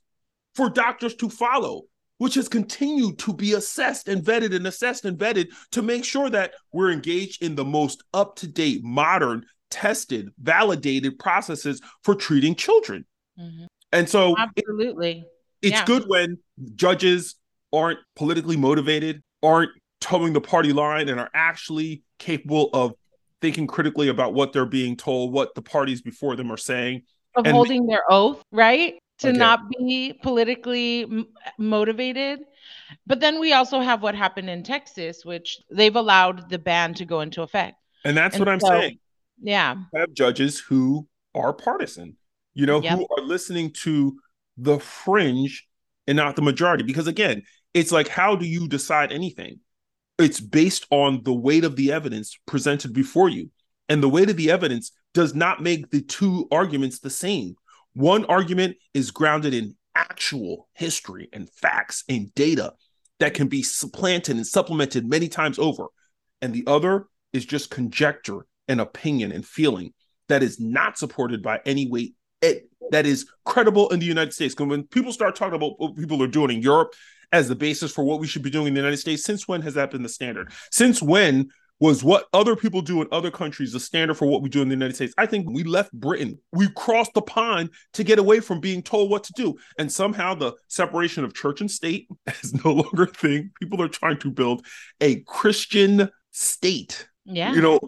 [0.56, 1.84] for doctors to follow
[2.21, 6.29] which has continued to be assessed and vetted and assessed and vetted to make sure
[6.29, 12.53] that we're engaged in the most up to date, modern, tested, validated processes for treating
[12.53, 13.03] children.
[13.39, 13.65] Mm-hmm.
[13.91, 15.25] And so, absolutely,
[15.63, 15.86] it, it's yeah.
[15.86, 16.38] good when
[16.75, 17.38] judges
[17.73, 22.93] aren't politically motivated, aren't toeing the party line, and are actually capable of
[23.41, 27.01] thinking critically about what they're being told, what the parties before them are saying.
[27.36, 29.00] Of and holding their oath, right?
[29.21, 29.38] To okay.
[29.38, 32.39] not be politically m- motivated.
[33.07, 37.05] But then we also have what happened in Texas, which they've allowed the ban to
[37.05, 37.77] go into effect.
[38.03, 38.99] And that's and what I'm so, saying.
[39.41, 39.75] Yeah.
[39.93, 42.17] We have judges who are partisan,
[42.53, 42.97] you know, yep.
[42.97, 44.17] who are listening to
[44.57, 45.67] the fringe
[46.07, 46.84] and not the majority.
[46.84, 49.60] Because again, it's like, how do you decide anything?
[50.19, 53.49] It's based on the weight of the evidence presented before you.
[53.88, 57.55] And the weight of the evidence does not make the two arguments the same.
[57.93, 62.73] One argument is grounded in actual history and facts and data
[63.19, 65.88] that can be supplanted and supplemented many times over.
[66.41, 69.93] And the other is just conjecture and opinion and feeling
[70.27, 74.56] that is not supported by any weight it, that is credible in the United States.
[74.56, 76.93] Because when people start talking about what people are doing in Europe
[77.32, 79.62] as the basis for what we should be doing in the United States, since when
[79.62, 80.51] has that been the standard?
[80.71, 81.49] Since when
[81.82, 84.70] was what other people do in other countries the standard for what we do in
[84.70, 85.15] the United States.
[85.17, 86.38] I think we left Britain.
[86.54, 89.58] We crossed the pond to get away from being told what to do.
[89.80, 92.08] And somehow the separation of church and state
[92.44, 93.50] is no longer a thing.
[93.60, 94.63] People are trying to build
[95.02, 97.08] a Christian state.
[97.26, 97.52] Yeah.
[97.52, 97.80] You know,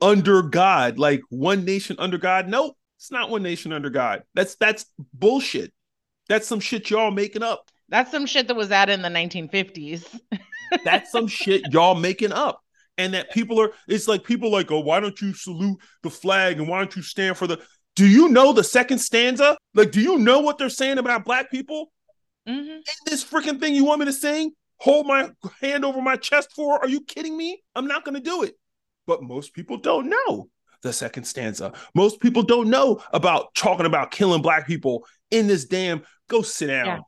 [0.00, 2.48] under God, like one nation under God.
[2.48, 4.24] Nope, it's not one nation under God.
[4.34, 5.72] That's that's bullshit.
[6.28, 7.70] That's some shit y'all making up.
[7.88, 10.20] That's some shit that was added in the 1950s.
[10.84, 12.62] That's some shit y'all making up.
[12.98, 16.58] And that people are, it's like people like, oh, why don't you salute the flag
[16.58, 17.62] and why don't you stand for the.
[17.96, 19.56] Do you know the second stanza?
[19.74, 21.90] Like, do you know what they're saying about black people?
[22.48, 22.68] Mm-hmm.
[22.68, 24.52] In this freaking thing you want me to sing?
[24.80, 25.30] Hold my
[25.60, 26.78] hand over my chest for?
[26.78, 27.62] Are you kidding me?
[27.74, 28.54] I'm not going to do it.
[29.06, 30.48] But most people don't know
[30.82, 31.72] the second stanza.
[31.94, 36.02] Most people don't know about talking about killing black people in this damn.
[36.28, 36.86] Go sit down.
[36.86, 37.00] Yeah.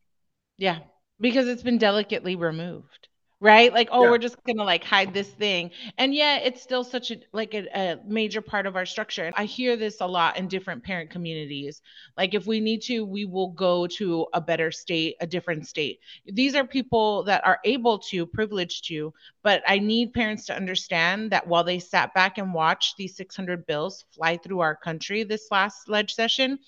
[0.60, 0.78] Yeah,
[1.18, 3.08] because it's been delicately removed
[3.40, 3.72] right?
[3.72, 4.08] Like oh Yeah.
[4.08, 5.70] we're just gonna like hide this thing.
[5.98, 9.30] And yet it's still such a like a, a major part of our structure.
[9.36, 11.80] I hear this a lot in different parent communities.
[12.16, 16.00] Like if we need to we will go to a better state a different state.
[16.26, 21.30] These are people that are able to privileged to but i need parents to understand
[21.32, 25.48] that while they sat back and watched these 600 bills fly through our country this
[25.50, 26.58] last ledge session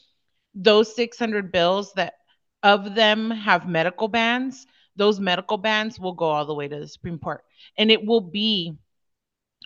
[0.54, 2.14] those 600 bills that
[2.62, 6.88] of them have medical bans those medical bans will go all the way to the
[6.88, 7.44] Supreme Court
[7.78, 8.74] and it will be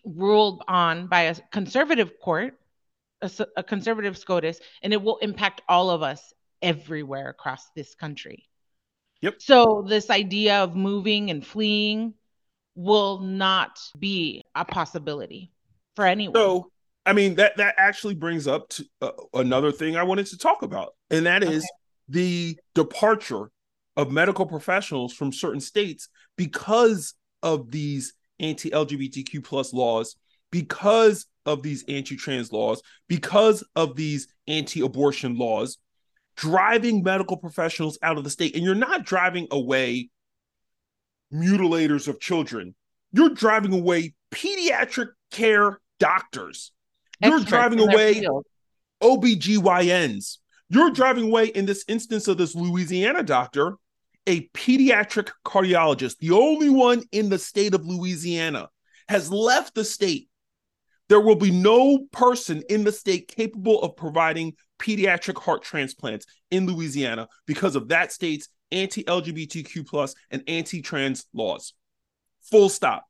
[0.05, 2.59] ruled on by a conservative court,
[3.57, 8.49] a conservative SCOTUS, and it will impact all of us everywhere across this country.
[9.23, 9.37] Yep.
[9.39, 12.15] So, this idea of moving and fleeing
[12.75, 15.51] will not be a possibility
[15.97, 16.35] for anyone.
[16.35, 16.71] So,
[17.07, 20.63] I mean that that actually brings up to, uh, another thing I wanted to talk
[20.63, 21.67] about, and that is Okay.
[22.09, 23.51] the departure
[23.97, 30.17] of medical professionals from certain states because of these anti-LGBTQ plus laws,
[30.51, 35.79] because of these anti-trans laws, because of these anti-abortion laws,
[36.37, 38.55] driving medical professionals out of the state.
[38.55, 40.11] And you're not driving away
[41.33, 42.75] mutilators of children.
[43.13, 46.73] You're driving away pediatric care doctors.
[47.21, 48.45] You're Experts driving away field.
[49.03, 50.39] OBGYNs.
[50.69, 53.77] You're driving away, in this instance of this Louisiana doctor,
[54.27, 58.69] a pediatric cardiologist, the only one in the state of Louisiana,
[59.09, 60.29] has left the state.
[61.09, 66.67] There will be no person in the state capable of providing pediatric heart transplants in
[66.67, 71.75] Louisiana because of that state's anti-LGBTQ plus and anti-trans laws.
[72.51, 73.07] Full stop.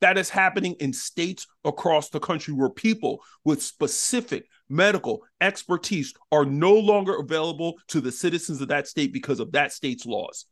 [0.00, 6.44] That is happening in states across the country where people with specific medical expertise are
[6.44, 10.46] no longer available to the citizens of that state because of that state's laws.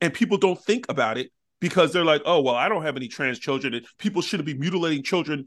[0.00, 1.30] And people don't think about it
[1.60, 4.54] because they're like, oh, well, I don't have any trans children and people shouldn't be
[4.54, 5.44] mutilating children.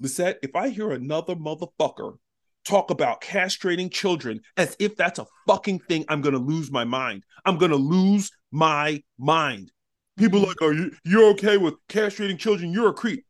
[0.00, 2.16] Lizette, if I hear another motherfucker
[2.64, 6.84] talk about castrating children as if that's a fucking thing, I'm going to lose my
[6.84, 7.22] mind.
[7.44, 9.70] I'm going to lose my mind.
[10.16, 12.72] People like, are you you're okay with castrating children?
[12.72, 13.24] You're a creep.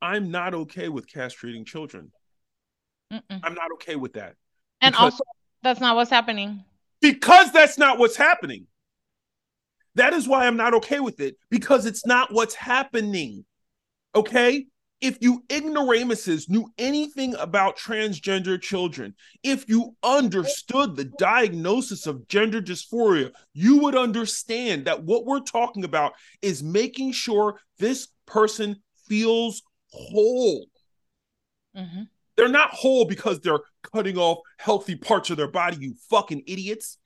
[0.00, 2.12] I'm not okay with castrating children.
[3.12, 3.40] Mm-mm.
[3.42, 4.34] I'm not okay with that
[4.80, 5.24] And because- also,
[5.62, 6.64] that's not what's happening.
[7.00, 8.66] because that's not what's happening.
[9.94, 13.44] That is why I'm not okay with it because it's not what's happening.
[14.14, 14.66] Okay?
[15.02, 22.62] If you ignoramuses knew anything about transgender children, if you understood the diagnosis of gender
[22.62, 29.62] dysphoria, you would understand that what we're talking about is making sure this person feels
[29.90, 30.66] whole.
[31.76, 32.08] Mhm.
[32.42, 36.98] They're not whole because they're cutting off healthy parts of their body, you fucking idiots.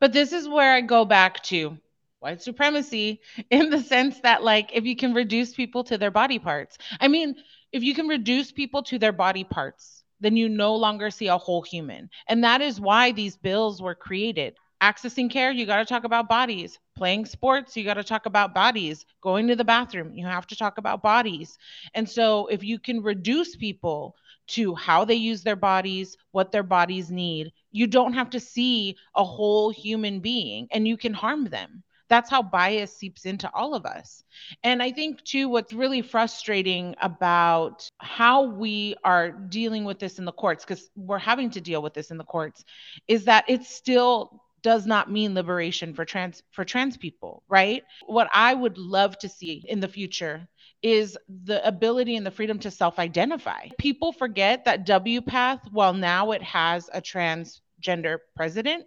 [0.00, 1.76] But this is where I go back to
[2.20, 6.38] white supremacy in the sense that, like, if you can reduce people to their body
[6.38, 7.34] parts, I mean,
[7.72, 11.36] if you can reduce people to their body parts, then you no longer see a
[11.36, 12.08] whole human.
[12.26, 14.54] And that is why these bills were created.
[14.80, 16.78] Accessing care, you got to talk about bodies.
[16.96, 19.04] Playing sports, you got to talk about bodies.
[19.20, 21.58] Going to the bathroom, you have to talk about bodies.
[21.92, 24.16] And so, if you can reduce people
[24.50, 28.96] to how they use their bodies, what their bodies need, you don't have to see
[29.14, 31.82] a whole human being and you can harm them.
[32.08, 34.24] That's how bias seeps into all of us.
[34.64, 40.24] And I think, too, what's really frustrating about how we are dealing with this in
[40.24, 42.64] the courts, because we're having to deal with this in the courts,
[43.06, 48.28] is that it still does not mean liberation for trans for trans people right what
[48.32, 50.46] i would love to see in the future
[50.82, 56.42] is the ability and the freedom to self-identify people forget that wpath while now it
[56.42, 58.84] has a transgender president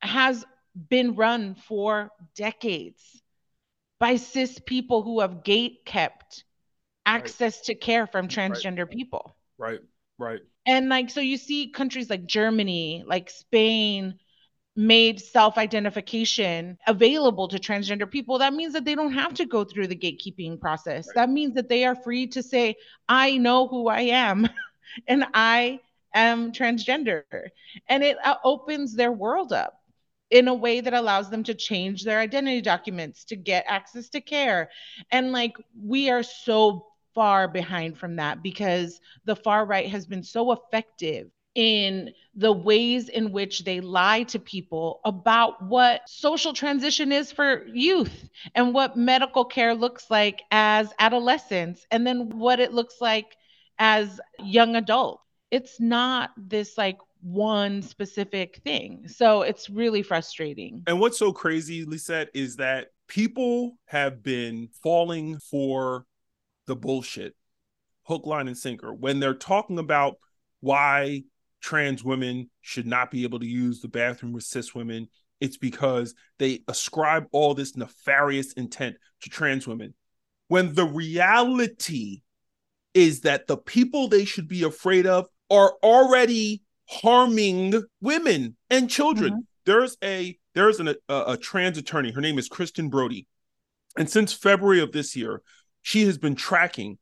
[0.00, 0.44] has
[0.88, 3.22] been run for decades
[3.98, 6.44] by cis people who have gate kept
[7.06, 9.36] access to care from transgender people.
[9.58, 9.80] Right,
[10.18, 10.40] right.
[10.66, 14.18] And like, so you see countries like Germany, like Spain,
[14.76, 18.38] made self identification available to transgender people.
[18.38, 21.08] That means that they don't have to go through the gatekeeping process.
[21.08, 21.14] Right.
[21.16, 22.76] That means that they are free to say,
[23.08, 24.48] I know who I am
[25.08, 25.80] and I
[26.14, 27.22] am transgender.
[27.88, 29.74] And it uh, opens their world up
[30.30, 34.20] in a way that allows them to change their identity documents to get access to
[34.20, 34.70] care.
[35.10, 40.22] And like we are so far behind from that because the far right has been
[40.22, 47.10] so effective in the ways in which they lie to people about what social transition
[47.10, 52.72] is for youth and what medical care looks like as adolescents and then what it
[52.72, 53.36] looks like
[53.78, 55.24] as young adults.
[55.50, 59.08] It's not this like one specific thing.
[59.08, 60.84] So it's really frustrating.
[60.86, 66.06] And what's so crazy, Lizette, is that people have been falling for
[66.66, 67.34] the bullshit
[68.04, 70.16] hook, line, and sinker when they're talking about
[70.60, 71.24] why
[71.60, 75.08] trans women should not be able to use the bathroom with cis women.
[75.40, 79.94] It's because they ascribe all this nefarious intent to trans women.
[80.48, 82.22] When the reality
[82.94, 89.32] is that the people they should be afraid of are already harming women and children.
[89.32, 89.40] Mm-hmm.
[89.66, 92.12] There's a there's an, a, a trans attorney.
[92.12, 93.26] Her name is Kristen Browde,
[93.96, 95.42] and since February of this year,
[95.82, 96.98] she has been tracking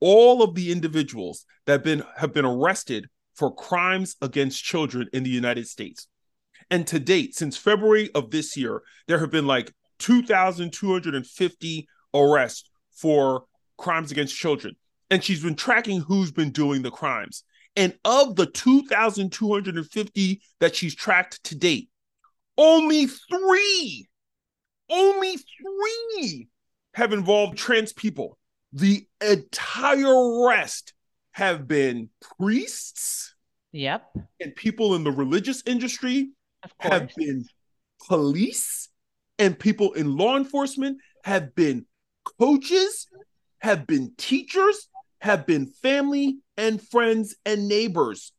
[0.00, 3.06] all of the individuals that been have been arrested
[3.42, 6.06] for crimes against children in the United States.
[6.70, 13.46] And to date, since February of this year, there have been like 2,250 arrests for
[13.76, 14.76] crimes against children.
[15.10, 17.42] And she's been tracking who's been doing the crimes.
[17.74, 21.88] And of the 2,250 that she's tracked to date,
[22.56, 24.06] only three,
[24.88, 26.46] only three
[26.94, 28.38] have involved trans people.
[28.72, 30.94] The entire rest
[31.32, 33.31] have been priests.
[33.72, 34.16] Yep.
[34.40, 36.30] And people in the religious industry
[36.78, 37.44] have been
[38.06, 38.88] police
[39.38, 41.86] and people in law enforcement have been
[42.38, 43.08] coaches,
[43.58, 44.88] have been teachers,
[45.20, 48.32] have been family and friends and neighbors.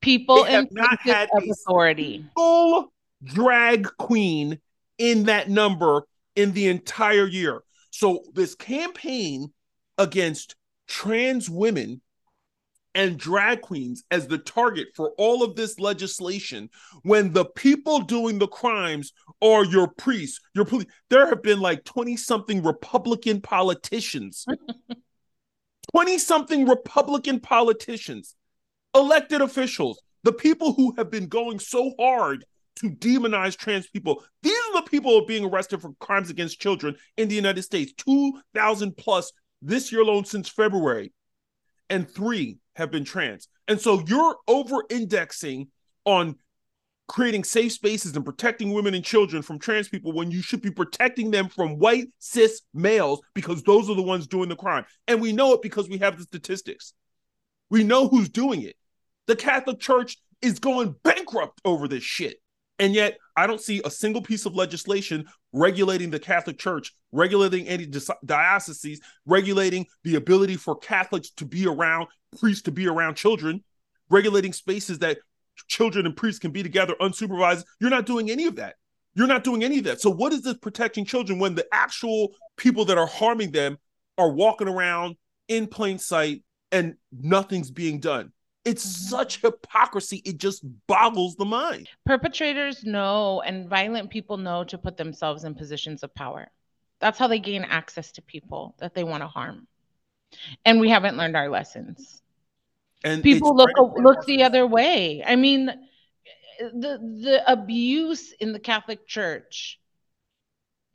[0.00, 2.24] People in not had authority.
[2.36, 4.58] Full drag queen
[4.98, 6.02] in that number
[6.36, 7.62] in the entire year.
[7.90, 9.52] So this campaign
[9.96, 10.56] against
[10.88, 12.02] trans women
[12.94, 16.70] and drag queens as the target for all of this legislation
[17.02, 20.86] when the people doing the crimes are your priests, your police.
[21.10, 24.46] There have been like 20 something Republican politicians,
[25.92, 28.36] 20 something Republican politicians,
[28.94, 32.44] elected officials, the people who have been going so hard
[32.76, 34.24] to demonize trans people.
[34.42, 37.62] These are the people who are being arrested for crimes against children in the United
[37.62, 39.32] States, 2,000 plus
[39.62, 41.12] this year alone since February,
[41.88, 43.48] and three have been trans.
[43.68, 45.68] And so you're over indexing
[46.04, 46.36] on
[47.06, 50.70] creating safe spaces and protecting women and children from trans people when you should be
[50.70, 54.84] protecting them from white cis males because those are the ones doing the crime.
[55.06, 56.94] And we know it because we have the statistics.
[57.70, 58.76] We know who's doing it.
[59.26, 62.36] The Catholic Church is going bankrupt over this shit.
[62.78, 67.68] And yet, I don't see a single piece of legislation regulating the Catholic Church, regulating
[67.68, 67.88] any
[68.24, 72.08] dioceses, regulating the ability for Catholics to be around,
[72.38, 73.62] priests to be around children,
[74.10, 75.18] regulating spaces that
[75.68, 77.64] children and priests can be together unsupervised.
[77.80, 78.74] You're not doing any of that.
[79.14, 80.00] You're not doing any of that.
[80.00, 83.78] So, what is this protecting children when the actual people that are harming them
[84.18, 85.16] are walking around
[85.46, 88.32] in plain sight and nothing's being done?
[88.64, 90.22] It's such hypocrisy.
[90.24, 91.88] It just boggles the mind.
[92.06, 96.48] Perpetrators know and violent people know to put themselves in positions of power.
[97.00, 99.66] That's how they gain access to people that they want to harm.
[100.64, 102.22] And we haven't learned our lessons.
[103.04, 105.22] And people look look the other way.
[105.24, 105.66] I mean,
[106.58, 109.78] the the abuse in the Catholic Church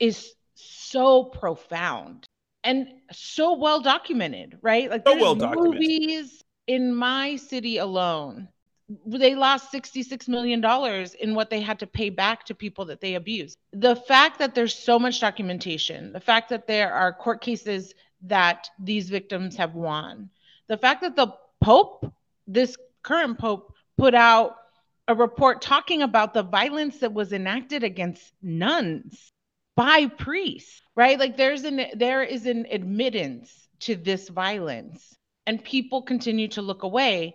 [0.00, 2.26] is so profound
[2.64, 4.90] and so well documented, right?
[4.90, 5.74] Like so well documented.
[5.74, 8.46] movies, in my city alone,
[9.04, 10.64] they lost $66 million
[11.18, 13.58] in what they had to pay back to people that they abused.
[13.72, 17.92] The fact that there's so much documentation, the fact that there are court cases
[18.22, 20.30] that these victims have won,
[20.68, 22.06] the fact that the Pope,
[22.46, 24.54] this current Pope, put out
[25.08, 29.32] a report talking about the violence that was enacted against nuns
[29.74, 31.18] by priests, right?
[31.18, 35.16] Like there's an there is an admittance to this violence
[35.50, 37.34] and people continue to look away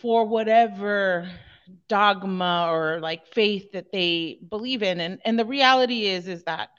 [0.00, 1.30] for whatever
[1.88, 4.98] dogma or like faith that they believe in.
[4.98, 6.70] And and the reality is is that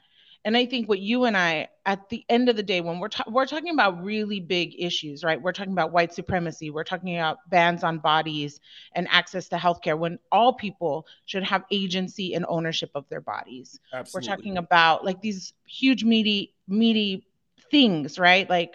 [0.44, 3.08] and i think what you and i at the end of the day when we're
[3.08, 5.40] ta- we're talking about really big issues right?
[5.40, 6.68] We're talking about white supremacy.
[6.68, 8.60] We're talking about bans on bodies
[8.94, 13.80] and access to healthcare when all people should have agency and ownership of their bodies.
[13.94, 14.28] Absolutely.
[14.28, 17.26] we're talking about like these huge meaty meaty
[17.70, 18.48] things right?
[18.50, 18.74] Like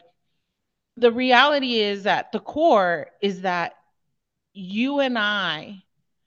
[1.00, 3.74] the reality is that the core is that
[4.54, 5.84] you and I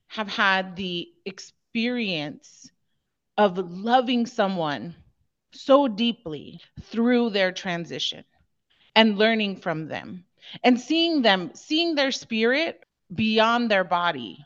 [0.09, 2.71] have had the experience
[3.37, 4.95] of loving someone
[5.53, 8.25] so deeply through their transition
[8.95, 10.25] and learning from them
[10.65, 14.45] and seeing them, seeing their spirit beyond their body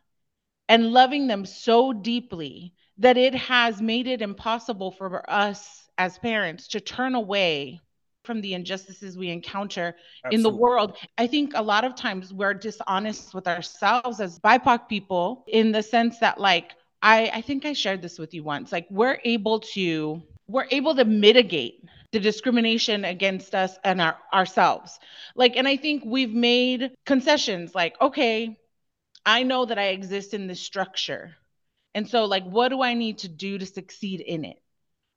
[0.69, 6.69] and loving them so deeply that it has made it impossible for us as parents
[6.69, 7.81] to turn away
[8.27, 10.35] from the injustices we encounter Absolutely.
[10.35, 10.97] in the world.
[11.17, 15.83] I think a lot of times we're dishonest with ourselves as BIPOC people in the
[15.83, 16.73] sense that, like,
[17.03, 18.73] I, I think I shared this with you once.
[18.73, 24.99] Like, we're able to we're able to mitigate the discrimination against us and our, ourselves.
[25.35, 28.57] Like, and I think we've made concessions like, okay,
[29.25, 31.37] I know that I exist in this structure.
[31.95, 34.61] And so, like, what do I need to do to succeed in it?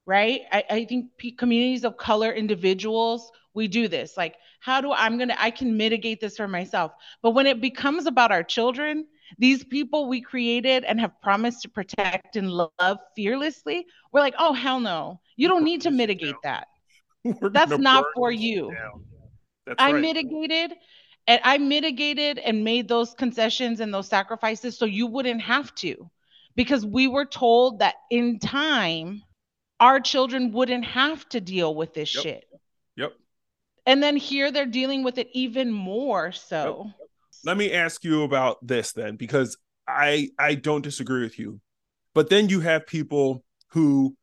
[0.10, 0.42] Right.
[0.52, 4.18] I, I think p- communities of color individuals, we do this.
[4.18, 6.94] Like, how do I'm going to, I can mitigate this for myself.
[7.22, 9.06] But when it becomes about our children,
[9.38, 14.52] these people we created and have promised to protect and love fearlessly, we're like, oh,
[14.52, 15.22] hell no.
[15.36, 16.70] You don't need to mitigate that.
[17.40, 18.76] That's not for you.
[19.78, 20.02] I right.
[20.02, 20.76] mitigated
[21.28, 26.10] and I mitigated and made those concessions and those sacrifices so you wouldn't have to.
[26.56, 29.22] Because we were told that in time,
[29.80, 32.24] our children wouldn't have to deal with this yep.
[32.24, 32.46] shit.
[32.96, 33.14] Yep.
[33.86, 36.86] And then here they're dealing with it even more so.
[36.86, 37.10] Yep.
[37.46, 39.58] Let me ask you about this then, because
[39.88, 41.62] I I don't disagree with you.
[42.14, 44.16] But then you have people who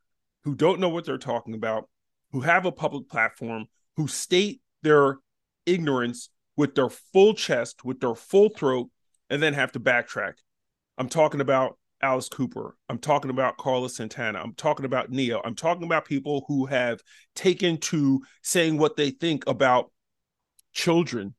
[0.45, 1.89] who don't know what they're talking about,
[2.33, 5.19] who have a public platform, who state their
[5.65, 8.91] ignorance with their full chest, with their full throat,
[9.31, 10.35] and then have to backtrack.
[10.99, 12.77] I'm talking about Alice Cooper.
[12.89, 14.41] I'm talking about Carlos Santana.
[14.41, 15.41] I'm talking about Ne-Yo.
[15.45, 17.01] I'm talking about people who have
[17.35, 19.91] taken to saying what they think about
[20.73, 21.35] children,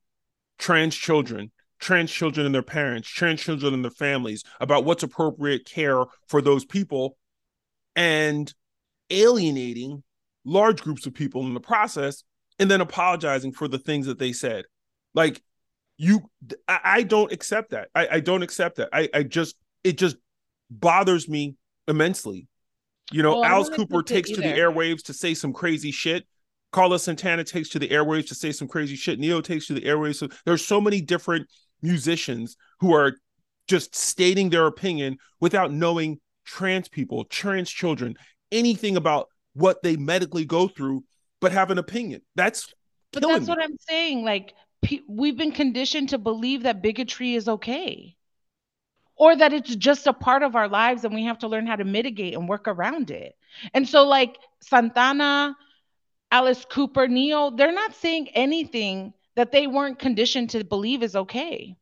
[0.58, 5.66] trans children, trans children and their parents, trans children and their families, about what's appropriate
[5.66, 7.18] care for those people,
[7.96, 8.54] and
[9.10, 10.04] alienating
[10.44, 12.24] large groups of people in the process,
[12.60, 14.66] and then apologizing for the things that they said.
[15.14, 15.42] Like
[15.98, 16.30] you,
[16.68, 17.90] I, I don't accept that.
[17.94, 18.90] I, I don't accept that.
[18.92, 20.18] I, I just, it just
[20.70, 21.56] bothers me
[21.88, 22.48] immensely.
[23.12, 26.26] You know, oh, well, Alice Cooper takes to the airwaves to say some crazy shit.
[26.74, 29.20] Carlos Santana takes to the airwaves to say some crazy shit.
[29.20, 30.18] Ne-Yo takes to the airwaves.
[30.18, 31.48] So there's so many different
[31.82, 33.16] musicians who are
[33.68, 38.16] just stating their opinion without knowing trans people, trans children,
[38.52, 41.04] anything about what they medically go through,
[41.40, 42.22] but have an opinion.
[42.36, 42.74] That's
[43.14, 43.48] but that's me.
[43.48, 44.26] what I'm saying.
[44.26, 48.17] Like pe- we've been conditioned to believe that bigotry is okay,
[49.18, 51.76] or that it's just a part of our lives, and we have to learn how
[51.76, 53.36] to mitigate and work around it.
[53.74, 55.56] And so, like Santana,
[56.32, 61.76] Alice Cooper, Ne-Yo, they're not saying anything that they weren't conditioned to believe is okay.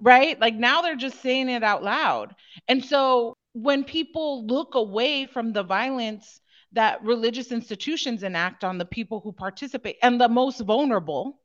[0.00, 0.38] Right?
[0.40, 2.34] Like now they're just saying it out loud.
[2.66, 6.40] And so when people look away from the violence
[6.72, 11.38] that religious institutions enact on the people who participate and the most vulnerable,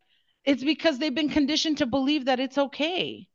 [0.43, 3.27] it's because they've been conditioned to believe that it's okay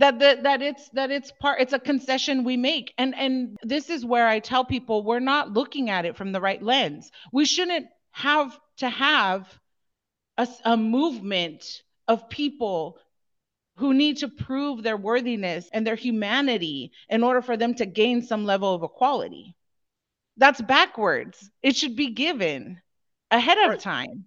[0.00, 3.88] that that that it's that it's part it's a concession we make and and this
[3.88, 7.44] is where i tell people we're not looking at it from the right lens we
[7.44, 9.46] shouldn't have to have
[10.36, 12.98] a, a movement of people
[13.76, 18.22] who need to prove their worthiness and their humanity in order for them to gain
[18.22, 19.54] some level of equality.
[20.36, 21.50] That's backwards.
[21.62, 22.80] It should be given
[23.30, 23.80] ahead of right.
[23.80, 24.26] time.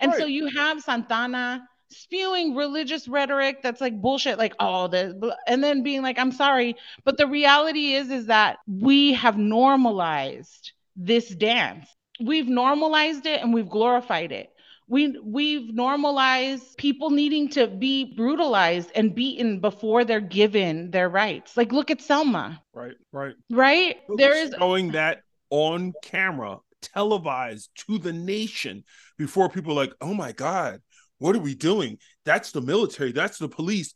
[0.00, 0.20] And right.
[0.20, 5.82] so you have Santana spewing religious rhetoric that's like bullshit like oh the and then
[5.82, 11.86] being like i'm sorry but the reality is is that we have normalized this dance
[12.20, 14.50] we've normalized it and we've glorified it
[14.86, 21.56] we we've normalized people needing to be brutalized and beaten before they're given their rights.
[21.56, 22.62] Like look at Selma.
[22.74, 23.34] Right, right.
[23.50, 23.96] Right?
[24.16, 28.84] There is showing that on camera, televised to the nation
[29.16, 30.80] before people are like, "Oh my god,
[31.24, 31.98] what are we doing?
[32.24, 33.94] That's the military, that's the police."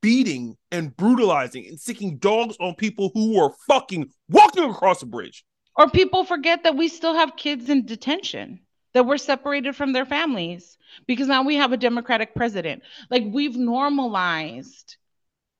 [0.00, 5.44] beating and brutalizing and sticking dogs on people who are fucking walking across a bridge.
[5.76, 8.60] Or people forget that we still have kids in detention
[8.94, 13.56] that were separated from their families because now we have a democratic president like we've
[13.56, 14.96] normalized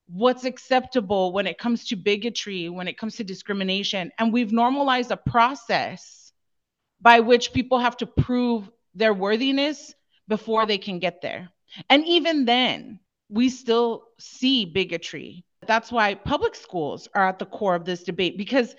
[0.09, 5.11] what's acceptable when it comes to bigotry when it comes to discrimination and we've normalized
[5.11, 6.32] a process
[7.02, 9.92] by which people have to prove their worthiness
[10.29, 11.49] before they can get there
[11.91, 12.99] and even then
[13.29, 18.39] we still see bigotry that's why public schools are at the core of this debate
[18.39, 18.74] because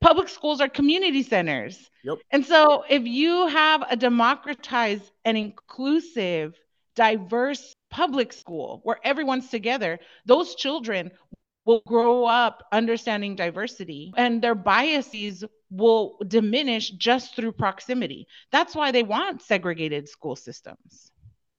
[0.00, 1.90] public schools are community centers.
[2.04, 2.18] Yep.
[2.30, 6.54] And so if you have a democratized and inclusive,
[6.94, 11.10] diverse public school where everyone's together, those children
[11.64, 15.44] will grow up understanding diversity and their biases
[15.76, 18.26] will diminish just through proximity.
[18.50, 21.12] That's why they want segregated school systems.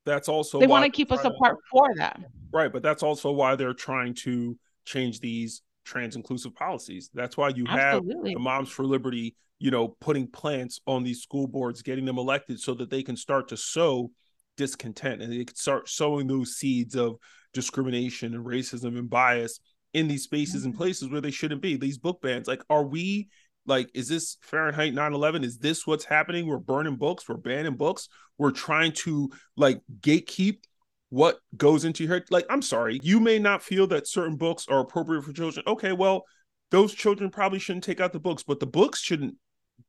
[0.06, 2.20] That's also they want to keep us apart for that.
[2.52, 7.10] Right, but that's also why they're trying to change these trans inclusive policies.
[7.14, 8.32] That's why you Absolutely.
[8.32, 12.18] have the Moms for Liberty, you know, putting plants on these school boards, getting them
[12.18, 14.12] elected so that they can start to sow
[14.56, 17.18] discontent and they can start sowing those seeds of
[17.54, 19.60] discrimination and racism and bias
[19.94, 20.84] in these spaces and mm-hmm.
[20.84, 21.76] places where they shouldn't be.
[21.76, 23.30] These book bans, like, are we
[23.68, 25.44] like, is this Fahrenheit 9/11?
[25.44, 26.48] Is this what's happening?
[26.48, 28.08] We're burning books, we're banning books,
[28.38, 30.64] we're trying to like gatekeep
[31.10, 32.24] what goes into your head.
[32.30, 35.64] Like, I'm sorry, you may not feel that certain books are appropriate for children.
[35.68, 36.26] Okay, well,
[36.72, 39.36] those children probably shouldn't take out the books, but the books shouldn't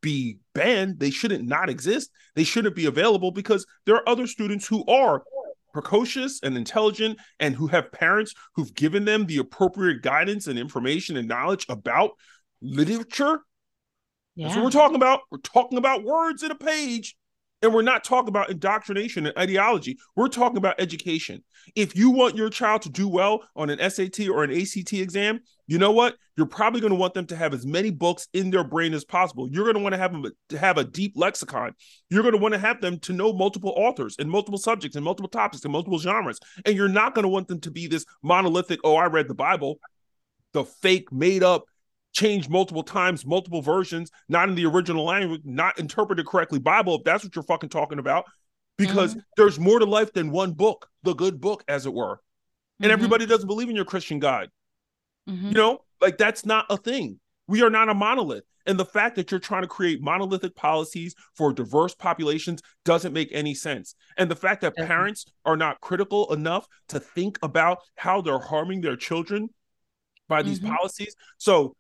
[0.01, 1.01] be banned.
[1.01, 2.11] They shouldn't not exist.
[2.35, 5.25] They shouldn't be available because there are other students who are
[5.73, 11.17] precocious and intelligent and who have parents who've given them the appropriate guidance and information
[11.17, 12.13] and knowledge about
[12.63, 13.41] literature.
[14.39, 14.47] Yeah.
[14.47, 15.23] That's what we're talking about.
[15.33, 17.17] We're talking about words in a page
[17.61, 19.99] and we're not talking about indoctrination and ideology.
[20.15, 21.43] We're talking about education.
[21.75, 25.41] If you want your child to do well on an SAT or an ACT exam,
[25.67, 26.15] you know what?
[26.37, 29.05] You're probably going to want them to have as many books in their brain as
[29.05, 29.49] possible.
[29.51, 31.75] You're going to want to have them to have a deep lexicon.
[32.09, 35.05] You're going to want to have them to know multiple authors and multiple subjects and
[35.05, 36.39] multiple topics and multiple genres.
[36.65, 39.35] And you're not going to want them to be this monolithic, oh, I read the
[39.35, 39.81] Bible,
[40.53, 41.65] the fake, made up
[42.19, 47.05] changed multiple times, multiple versions, not in the original language, not interpreted correctly Bible, if
[47.05, 48.25] that's what you're fucking talking about.
[48.77, 49.21] Because mm-hmm.
[49.37, 52.21] there's more to life than one book, the good book, as it were.
[52.81, 52.93] And mm-hmm.
[52.93, 54.51] everybody doesn't believe in your Christian God.
[55.29, 55.49] Mm-hmm.
[55.49, 57.21] You know, like that's not a thing.
[57.47, 58.45] We are not a monolith.
[58.67, 63.31] And the fact that you're trying to create monolithic policies for diverse populations doesn't make
[63.33, 63.95] any sense.
[64.17, 68.83] And the fact that parents are not critical enough to think about how they're harming
[68.83, 69.49] their children
[70.29, 70.75] by these mm-hmm.
[70.75, 71.17] policies.
[71.39, 71.75] So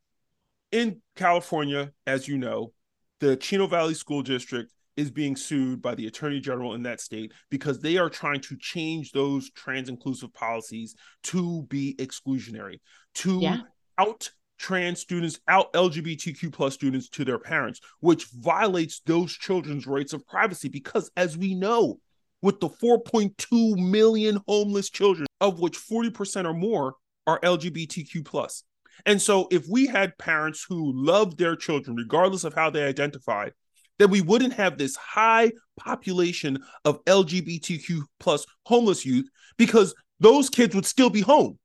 [0.72, 2.72] in California, as you know,
[3.20, 7.32] the Chino Valley School District is being sued by the attorney general in that state
[7.50, 12.80] because they are trying to change those trans inclusive policies to be exclusionary,
[13.14, 13.60] to yeah.
[13.96, 20.12] out trans students, out LGBTQ plus students to their parents, which violates those children's rights
[20.12, 20.68] of privacy.
[20.68, 22.00] Because as we know,
[22.42, 26.94] with the 4.2 million homeless children, of which 40% or more
[27.26, 28.64] are LGBTQ plus.
[29.06, 33.52] And so if we had parents who loved their children, regardless of how they identified,
[33.98, 40.74] then we wouldn't have this high population of LGBTQ plus homeless youth because those kids
[40.74, 41.58] would still be home.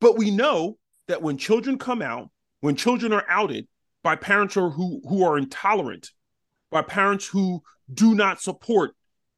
[0.00, 3.66] But we know that when children come out, when children are outed
[4.02, 6.10] by parents who, who are intolerant,
[6.70, 7.62] by parents who
[7.92, 8.92] do not support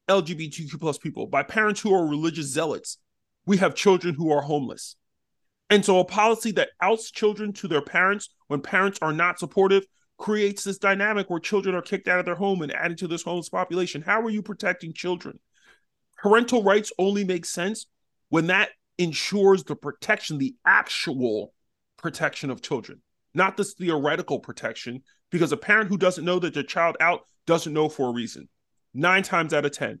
[0.07, 2.97] LGBTQ plus people, by parents who are religious zealots,
[3.45, 4.95] we have children who are homeless.
[5.73, 9.83] And so a policy that outs children to their parents when parents are not supportive
[10.19, 13.23] creates this dynamic where children are kicked out of their home and added to this
[13.23, 14.03] homeless population.
[14.03, 15.39] How are you protecting children?
[16.15, 17.87] Parental rights only make sense
[18.29, 18.69] when that
[18.99, 21.55] ensures the protection, the actual
[21.97, 23.01] protection of children,
[23.33, 25.01] not this theoretical protection,
[25.31, 28.47] because a parent who doesn't know that their child out doesn't know for a reason.
[28.93, 29.99] Nine times out of 10,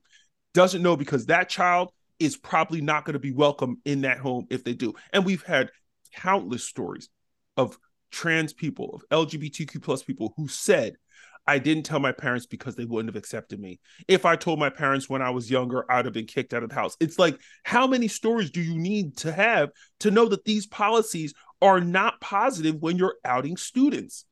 [0.53, 1.89] doesn't know because that child
[2.23, 4.93] is probably not going to be welcome in that home if they do.
[5.11, 5.71] And we've had
[6.15, 7.09] countless stories
[7.57, 7.77] of
[8.11, 10.95] trans people, of LGBTQ plus people who said,
[11.45, 13.79] I didn't tell my parents because they wouldn't have accepted me.
[14.07, 16.69] If I told my parents when I was younger, I'd have been kicked out of
[16.69, 16.95] the house.
[16.99, 21.33] It's like, how many stories do you need to have to know that these policies
[21.61, 24.25] are not positive when you're outing students?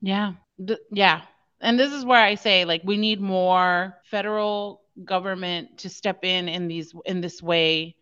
[0.00, 0.34] Yeah.
[0.92, 1.22] yeah.
[1.60, 6.48] And this is where I say, like, we need more federal government to step in
[6.48, 7.96] in these in this way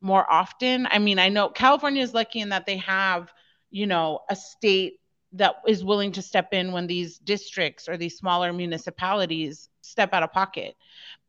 [0.00, 0.86] more often.
[0.90, 3.32] I mean, I know California is lucky in that they have,
[3.70, 5.00] you know, a state
[5.32, 10.22] that is willing to step in when these districts or these smaller municipalities step out
[10.22, 10.76] of pocket.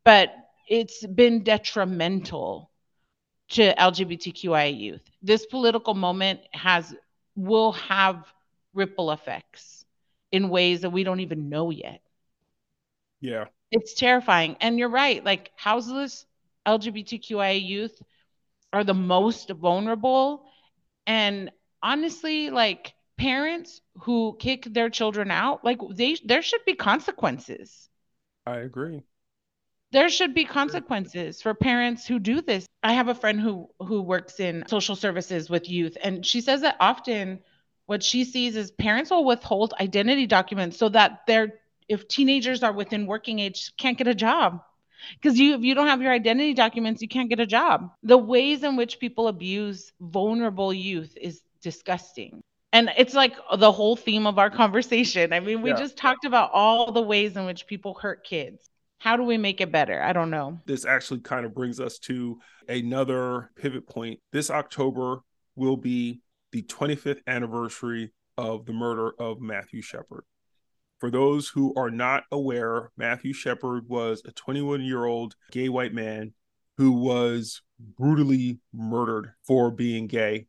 [0.04, 0.34] But
[0.68, 2.70] it's been detrimental
[3.50, 5.02] to LGBTQIA youth.
[5.22, 6.94] This political moment has
[7.34, 8.24] will have
[8.74, 9.84] ripple effects
[10.30, 12.02] in ways that we don't even know yet.
[13.20, 13.46] Yeah.
[13.70, 14.56] It's terrifying.
[14.60, 15.24] And you're right.
[15.24, 16.26] Like houseless
[16.66, 18.00] LGBTQIA youth
[18.72, 20.44] are the most vulnerable.
[21.06, 21.50] And
[21.82, 27.88] honestly, like parents who kick their children out, like they there should be consequences.
[28.46, 29.02] I agree.
[29.90, 32.66] There should be consequences for parents who do this.
[32.82, 36.60] I have a friend who who works in social services with youth and she says
[36.60, 37.40] that often
[37.86, 41.54] what she sees is parents will withhold identity documents so that their
[41.88, 44.62] if teenagers are within working age can't get a job.
[45.14, 47.90] Because you if you don't have your identity documents you can't get a job.
[48.02, 52.42] The ways in which people abuse vulnerable youth is disgusting.
[52.72, 55.32] And it's like the whole theme of our conversation.
[55.32, 55.76] I mean we yeah.
[55.76, 58.68] just talked about all the ways in which people hurt kids.
[58.98, 60.02] How do we make it better?
[60.02, 60.58] I don't know.
[60.66, 64.20] This actually kind of brings us to another pivot point.
[64.32, 65.20] This october
[65.54, 66.20] will be
[66.50, 70.24] the 25th anniversary of the murder of matthew shepard
[70.98, 75.94] for those who are not aware, Matthew Shepard was a 21 year old gay white
[75.94, 76.32] man
[76.76, 80.46] who was brutally murdered for being gay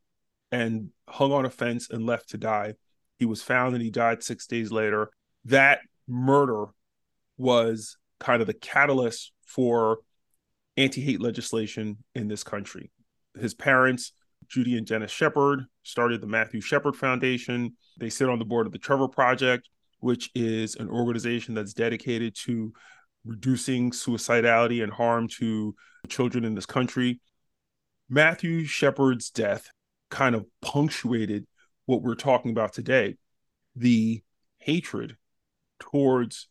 [0.52, 2.74] and hung on a fence and left to die.
[3.18, 5.12] He was found and he died six days later.
[5.45, 6.66] That murder
[7.38, 10.00] was kind of the catalyst for
[10.78, 12.91] anti hate legislation in this country.
[13.39, 14.14] His parents,
[14.47, 17.76] Judy and Dennis Shepard, started the Matthew Shepard Foundation.
[18.00, 19.70] They sit on the board of the Trevor Project,
[20.00, 22.74] which is an organization that's dedicated to
[23.26, 25.76] reducing suicidality and harm to
[26.08, 27.20] children in this country.
[28.10, 29.70] Matthew Shepard's death
[30.10, 31.45] kind of punctuated
[31.86, 33.18] what we're talking about today
[33.76, 34.22] the
[34.58, 35.16] hatred
[35.80, 36.47] towards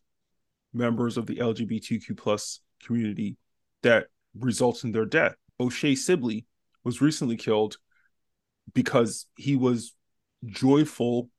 [0.73, 3.37] members of the LGBTQ plus community
[3.83, 4.07] that
[4.39, 5.35] results in their death.
[5.61, 6.47] O'Shea Sibley
[6.85, 7.77] was recently killed
[8.73, 9.95] because he was
[10.47, 11.31] joyful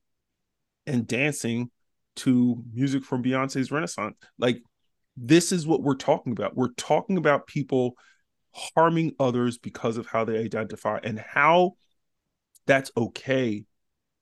[0.85, 1.71] and dancing
[2.17, 4.15] to music from Beyonce's Renaissance.
[4.37, 4.61] Like,
[5.15, 6.55] this is what we're talking about.
[6.55, 7.95] We're talking about people
[8.53, 11.73] harming others because of how they identify and how
[12.65, 13.65] that's okay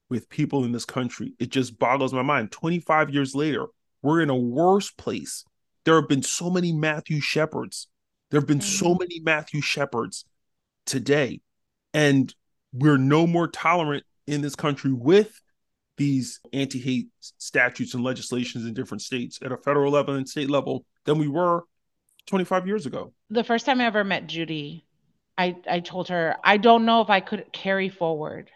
[0.09, 1.33] with people in this country.
[1.39, 2.51] It just boggles my mind.
[2.51, 3.67] 25 years later,
[4.01, 5.43] we're in a worse place.
[5.85, 7.87] There have been so many Matthew Shepards.
[8.29, 8.85] There have been mm-hmm.
[8.85, 10.25] so many Matthew Shepards
[10.85, 11.41] today.
[11.93, 12.33] And
[12.73, 15.41] we're no more tolerant in this country with
[15.97, 20.85] these anti-hate statutes and legislations in different states at a federal level and state level
[21.05, 21.63] than we were
[22.27, 23.13] 25 years ago.
[23.29, 24.85] The first time I ever met Judy,
[25.37, 28.51] I I told her I don't know if I could carry forward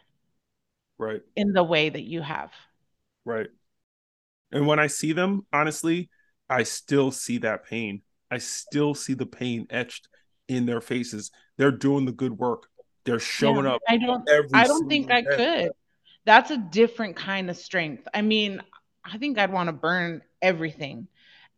[0.98, 2.52] right in the way that you have.
[3.26, 3.48] Right.
[4.52, 6.10] And when I see them, honestly,
[6.50, 8.02] I still see that pain.
[8.30, 10.08] I still see the pain etched
[10.48, 11.32] in their faces.
[11.58, 12.68] They're doing the good work.
[13.06, 13.82] They're showing yeah, up.
[13.88, 15.16] I don't I don't think day.
[15.16, 15.72] I could
[16.26, 18.08] that's a different kind of strength.
[18.14, 18.62] I mean,
[19.04, 21.08] I think I'd want to burn everything.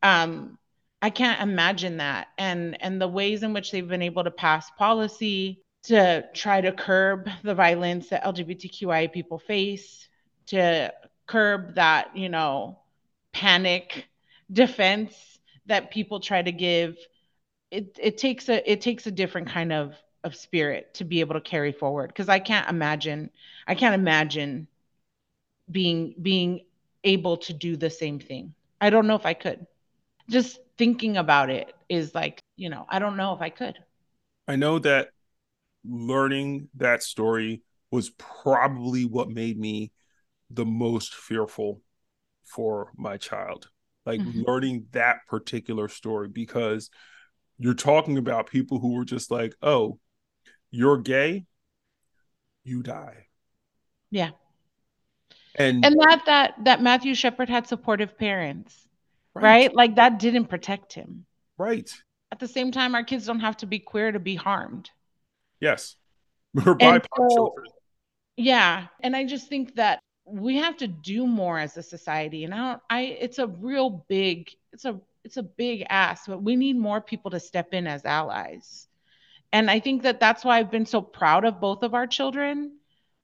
[0.02, 0.58] Um,
[1.02, 2.28] I can't imagine that.
[2.38, 6.72] And and the ways in which they've been able to pass policy to try to
[6.72, 10.08] curb the violence that LGBTQI people face,
[10.48, 10.94] to
[11.28, 12.80] curb that, you know,
[13.34, 14.08] panic
[14.52, 15.14] defense
[15.66, 16.98] that people try to give.
[17.72, 21.34] It it takes a it takes a different kind of of spirit to be able
[21.34, 23.30] to carry forward because I can't imagine
[23.68, 24.68] I can't imagine
[25.70, 26.62] being being
[27.04, 28.54] able to do the same thing.
[28.80, 29.66] I don't know if I could.
[30.30, 33.78] Just thinking about it is like, you know, I don't know if I could.
[34.48, 35.10] I know that
[35.86, 37.62] learning that story
[37.92, 39.92] was probably what made me
[40.50, 41.82] the most fearful
[42.46, 43.70] for my child.
[44.06, 44.44] Like mm-hmm.
[44.46, 46.90] learning that particular story because
[47.58, 50.00] you're talking about people who were just like, "Oh,
[50.74, 51.46] you're gay,
[52.64, 53.28] you die.
[54.10, 54.32] Yeah.
[55.56, 58.76] And and that that that Matthew Shepard had supportive parents.
[59.36, 59.44] Right.
[59.44, 59.76] right?
[59.76, 61.26] Like that didn't protect him.
[61.60, 61.94] Right.
[62.32, 64.90] At the same time, our kids don't have to be queer to be harmed.
[65.60, 65.96] Yes.
[66.56, 67.68] We're BIPOC so, children.
[68.36, 68.88] Yeah.
[69.02, 72.46] And I just think that we have to do more as a society.
[72.46, 76.42] And I don't I it's a real big, it's a it's a big ask, but
[76.42, 78.88] we need more people to step in as allies.
[79.54, 82.72] And I think that that's why I've been so proud of both of our children.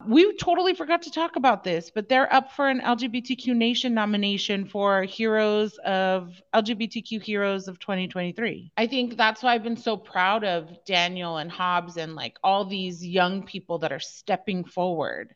[0.08, 4.66] We totally forgot to talk about this, but they're up for an LGBTQ Nation nomination
[4.66, 8.72] for Heroes of LGBTQ Heroes of 2023.
[8.78, 12.64] I think that's why I've been so proud of Daniel and Hobbs and like all
[12.64, 15.34] these young people that are stepping forward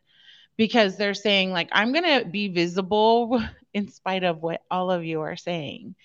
[0.56, 3.42] because they're saying, like, I'm going to be visible
[3.74, 5.96] in spite of what all of you are saying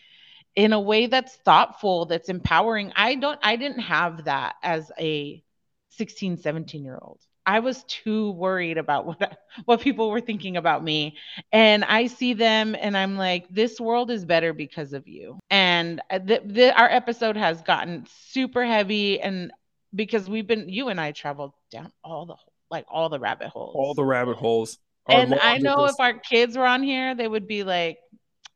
[0.55, 2.91] in a way that's thoughtful, that's empowering.
[2.95, 5.43] I don't I didn't have that as a
[5.91, 7.19] 16, 17 year old.
[7.45, 11.17] I was too worried about what what people were thinking about me.
[11.51, 15.39] And I see them and I'm like this world is better because of you.
[15.49, 19.51] And uh, the, the, our episode has gotten super heavy and
[19.95, 22.35] because we've been you and I traveled down all the
[22.69, 23.75] like all the rabbit holes.
[23.75, 24.77] All the rabbit holes.
[25.07, 27.97] And I know if our kids were on here, they would be like,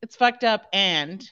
[0.03, 1.27] it's fucked up and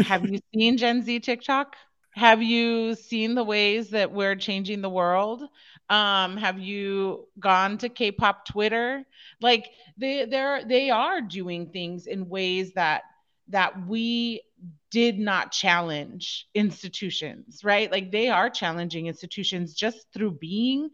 [0.00, 1.76] have you seen Gen Z TikTok?
[2.14, 5.42] Have you seen the ways that we're changing the world?
[5.88, 9.04] Um, have you gone to K-pop Twitter?
[9.40, 13.02] Like they they're they are doing things in ways that
[13.48, 14.42] that we
[14.90, 17.90] did not challenge institutions, right?
[17.90, 20.90] Like they are challenging institutions just through being,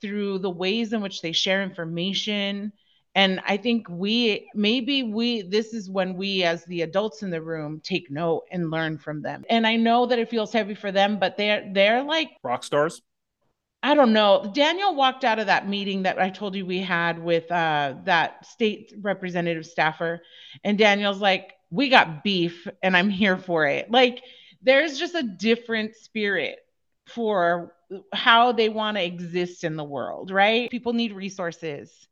[0.00, 2.72] through the ways in which they share information.
[3.14, 7.42] And I think we maybe we this is when we as the adults in the
[7.42, 9.44] room take note and learn from them.
[9.50, 13.02] And I know that it feels heavy for them, but they're they're like rock stars.
[13.82, 14.50] I don't know.
[14.54, 18.46] Daniel walked out of that meeting that I told you we had with uh, that
[18.46, 20.22] state representative staffer,
[20.62, 24.22] and Daniel's like, "We got beef, and I'm here for it." Like,
[24.62, 26.60] there's just a different spirit
[27.08, 27.74] for
[28.12, 30.70] how they want to exist in the world, right?
[30.70, 32.08] People need resources,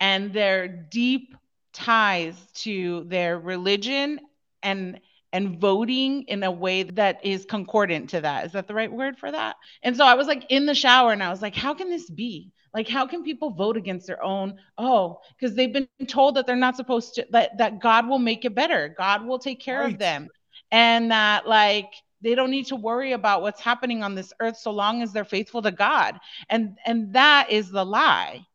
[0.00, 1.36] and their deep
[1.72, 4.20] ties to their religion
[4.62, 5.00] and
[5.32, 8.46] and voting in a way that is concordant to that.
[8.46, 9.56] Is that the right word for that?
[9.82, 12.08] And so I was like in the shower and I was like, how can this
[12.08, 12.52] be?
[12.72, 14.58] Like, how can people vote against their own?
[14.78, 18.44] Oh, because they've been told that they're not supposed to, that, that God will make
[18.44, 18.94] it better.
[18.96, 19.92] God will take care right.
[19.92, 20.28] of them.
[20.70, 21.92] And that, like,
[22.22, 25.24] they don't need to worry about what's happening on this earth so long as they're
[25.24, 26.18] faithful to God.
[26.48, 28.46] And and that is the lie.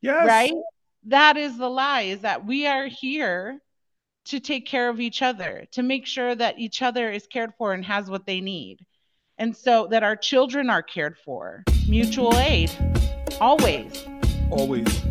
[0.00, 0.26] Yes.
[0.26, 0.52] Right?
[1.04, 3.58] That is the lie is that we are here
[4.26, 7.72] to take care of each other, to make sure that each other is cared for
[7.72, 8.84] and has what they need.
[9.38, 11.64] And so that our children are cared for.
[11.88, 12.70] Mutual aid,
[13.40, 14.06] always.
[14.50, 15.02] Always.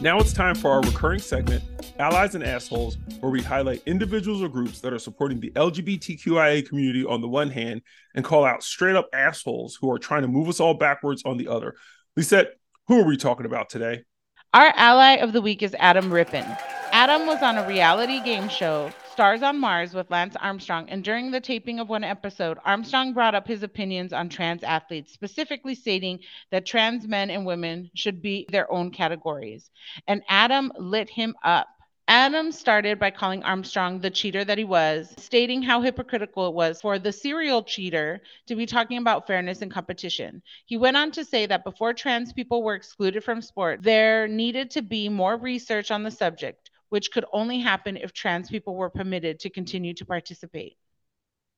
[0.00, 1.62] Now it's time for our recurring segment,
[1.98, 7.06] Allies and Assholes, where we highlight individuals or groups that are supporting the LGBTQIA community
[7.06, 7.80] on the one hand
[8.14, 11.38] and call out straight up assholes who are trying to move us all backwards on
[11.38, 11.74] the other.
[12.14, 14.04] Lizette, who are we talking about today?
[14.52, 16.44] Our ally of the week is Adam Rippon.
[16.92, 21.30] Adam was on a reality game show, Stars on Mars, with Lance Armstrong, and during
[21.30, 26.18] the taping of one episode, Armstrong brought up his opinions on trans athletes, specifically stating
[26.50, 29.70] that trans men and women should be their own categories.
[30.06, 31.66] And Adam lit him up.
[32.08, 36.80] Adam started by calling Armstrong the cheater that he was, stating how hypocritical it was
[36.80, 40.40] for the serial cheater to be talking about fairness and competition.
[40.66, 44.70] He went on to say that before trans people were excluded from sport, there needed
[44.72, 48.90] to be more research on the subject, which could only happen if trans people were
[48.90, 50.76] permitted to continue to participate.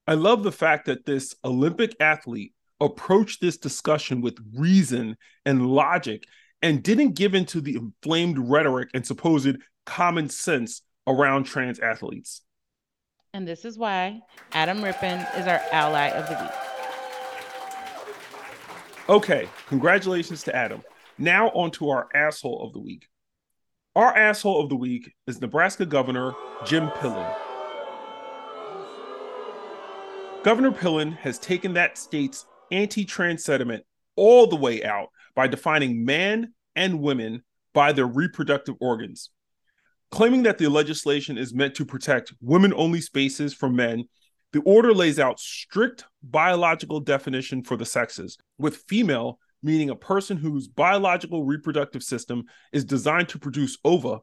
[0.06, 6.24] I love the fact that this Olympic athlete approached this discussion with reason and logic
[6.62, 9.58] and didn't give in to the inflamed rhetoric and supposed
[9.88, 12.42] common sense around trans athletes.
[13.32, 14.20] And this is why
[14.52, 16.52] Adam Rippon is our ally of the week.
[19.08, 20.82] Okay, congratulations to Adam.
[21.16, 23.08] Now on to our asshole of the week.
[23.96, 26.34] Our asshole of the week is Nebraska Governor
[26.66, 27.34] Jim Pillen.
[30.44, 33.84] Governor Pillen has taken that state's anti trans sentiment
[34.16, 39.30] all the way out by defining man and women by their reproductive organs.
[40.10, 44.04] Claiming that the legislation is meant to protect women only spaces from men,
[44.52, 50.36] the order lays out strict biological definition for the sexes, with female meaning a person
[50.36, 54.18] whose biological reproductive system is designed to produce ova,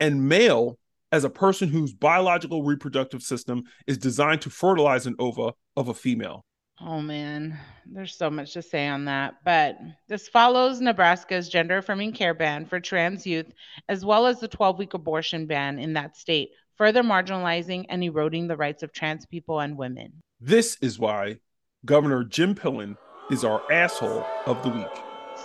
[0.00, 0.78] and male
[1.12, 5.94] as a person whose biological reproductive system is designed to fertilize an ova of a
[5.94, 6.44] female.
[6.84, 9.36] Oh man, there's so much to say on that.
[9.44, 9.78] But
[10.08, 13.52] this follows Nebraska's gender affirming care ban for trans youth,
[13.88, 18.48] as well as the 12 week abortion ban in that state, further marginalizing and eroding
[18.48, 20.12] the rights of trans people and women.
[20.40, 21.38] This is why
[21.84, 22.96] Governor Jim Pillen
[23.30, 25.04] is our asshole of the week.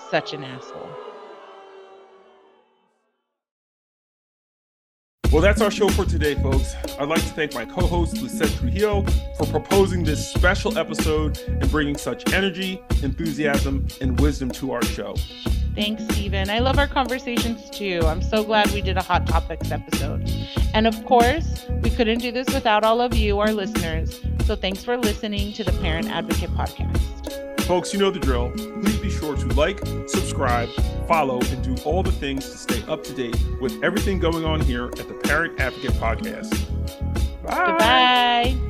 [0.09, 1.06] Such an asshole.
[5.29, 6.73] Well, that's our show for today, folks.
[6.97, 9.03] I'd like to thank my co host, Lizette Trujillo,
[9.37, 15.15] for proposing this special episode and bringing such energy, enthusiasm, and wisdom to our show.
[15.75, 16.49] Thanks, Stephen.
[16.49, 17.99] I love our conversations too.
[18.05, 20.31] I'm so glad we did a Hot Topics episode.
[20.73, 24.21] And of course, we couldn't do this without all of you, our listeners.
[24.45, 27.46] So thanks for listening to the Parent Advocate Podcast.
[27.67, 28.49] Folks, you know the drill.
[28.51, 30.69] Please be sure to like, subscribe,
[31.05, 34.61] follow, and do all the things to stay up to date with everything going on
[34.61, 36.49] here at the Parent Advocate Podcast.
[37.43, 38.55] Bye.
[38.55, 38.67] Goodbye.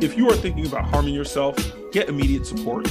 [0.00, 1.56] If you are thinking about harming yourself,
[1.92, 2.86] get immediate support.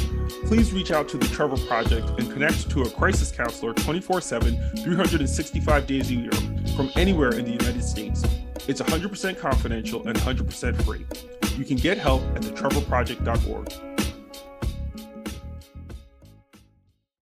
[0.46, 4.58] Please reach out to the Trevor Project and connect to a crisis counselor 24 7,
[4.78, 6.32] 365 days a year
[6.78, 8.24] from anywhere in the United States.
[8.68, 11.06] It's 100% confidential and 100% free.
[11.58, 13.93] You can get help at thetrevorproject.org.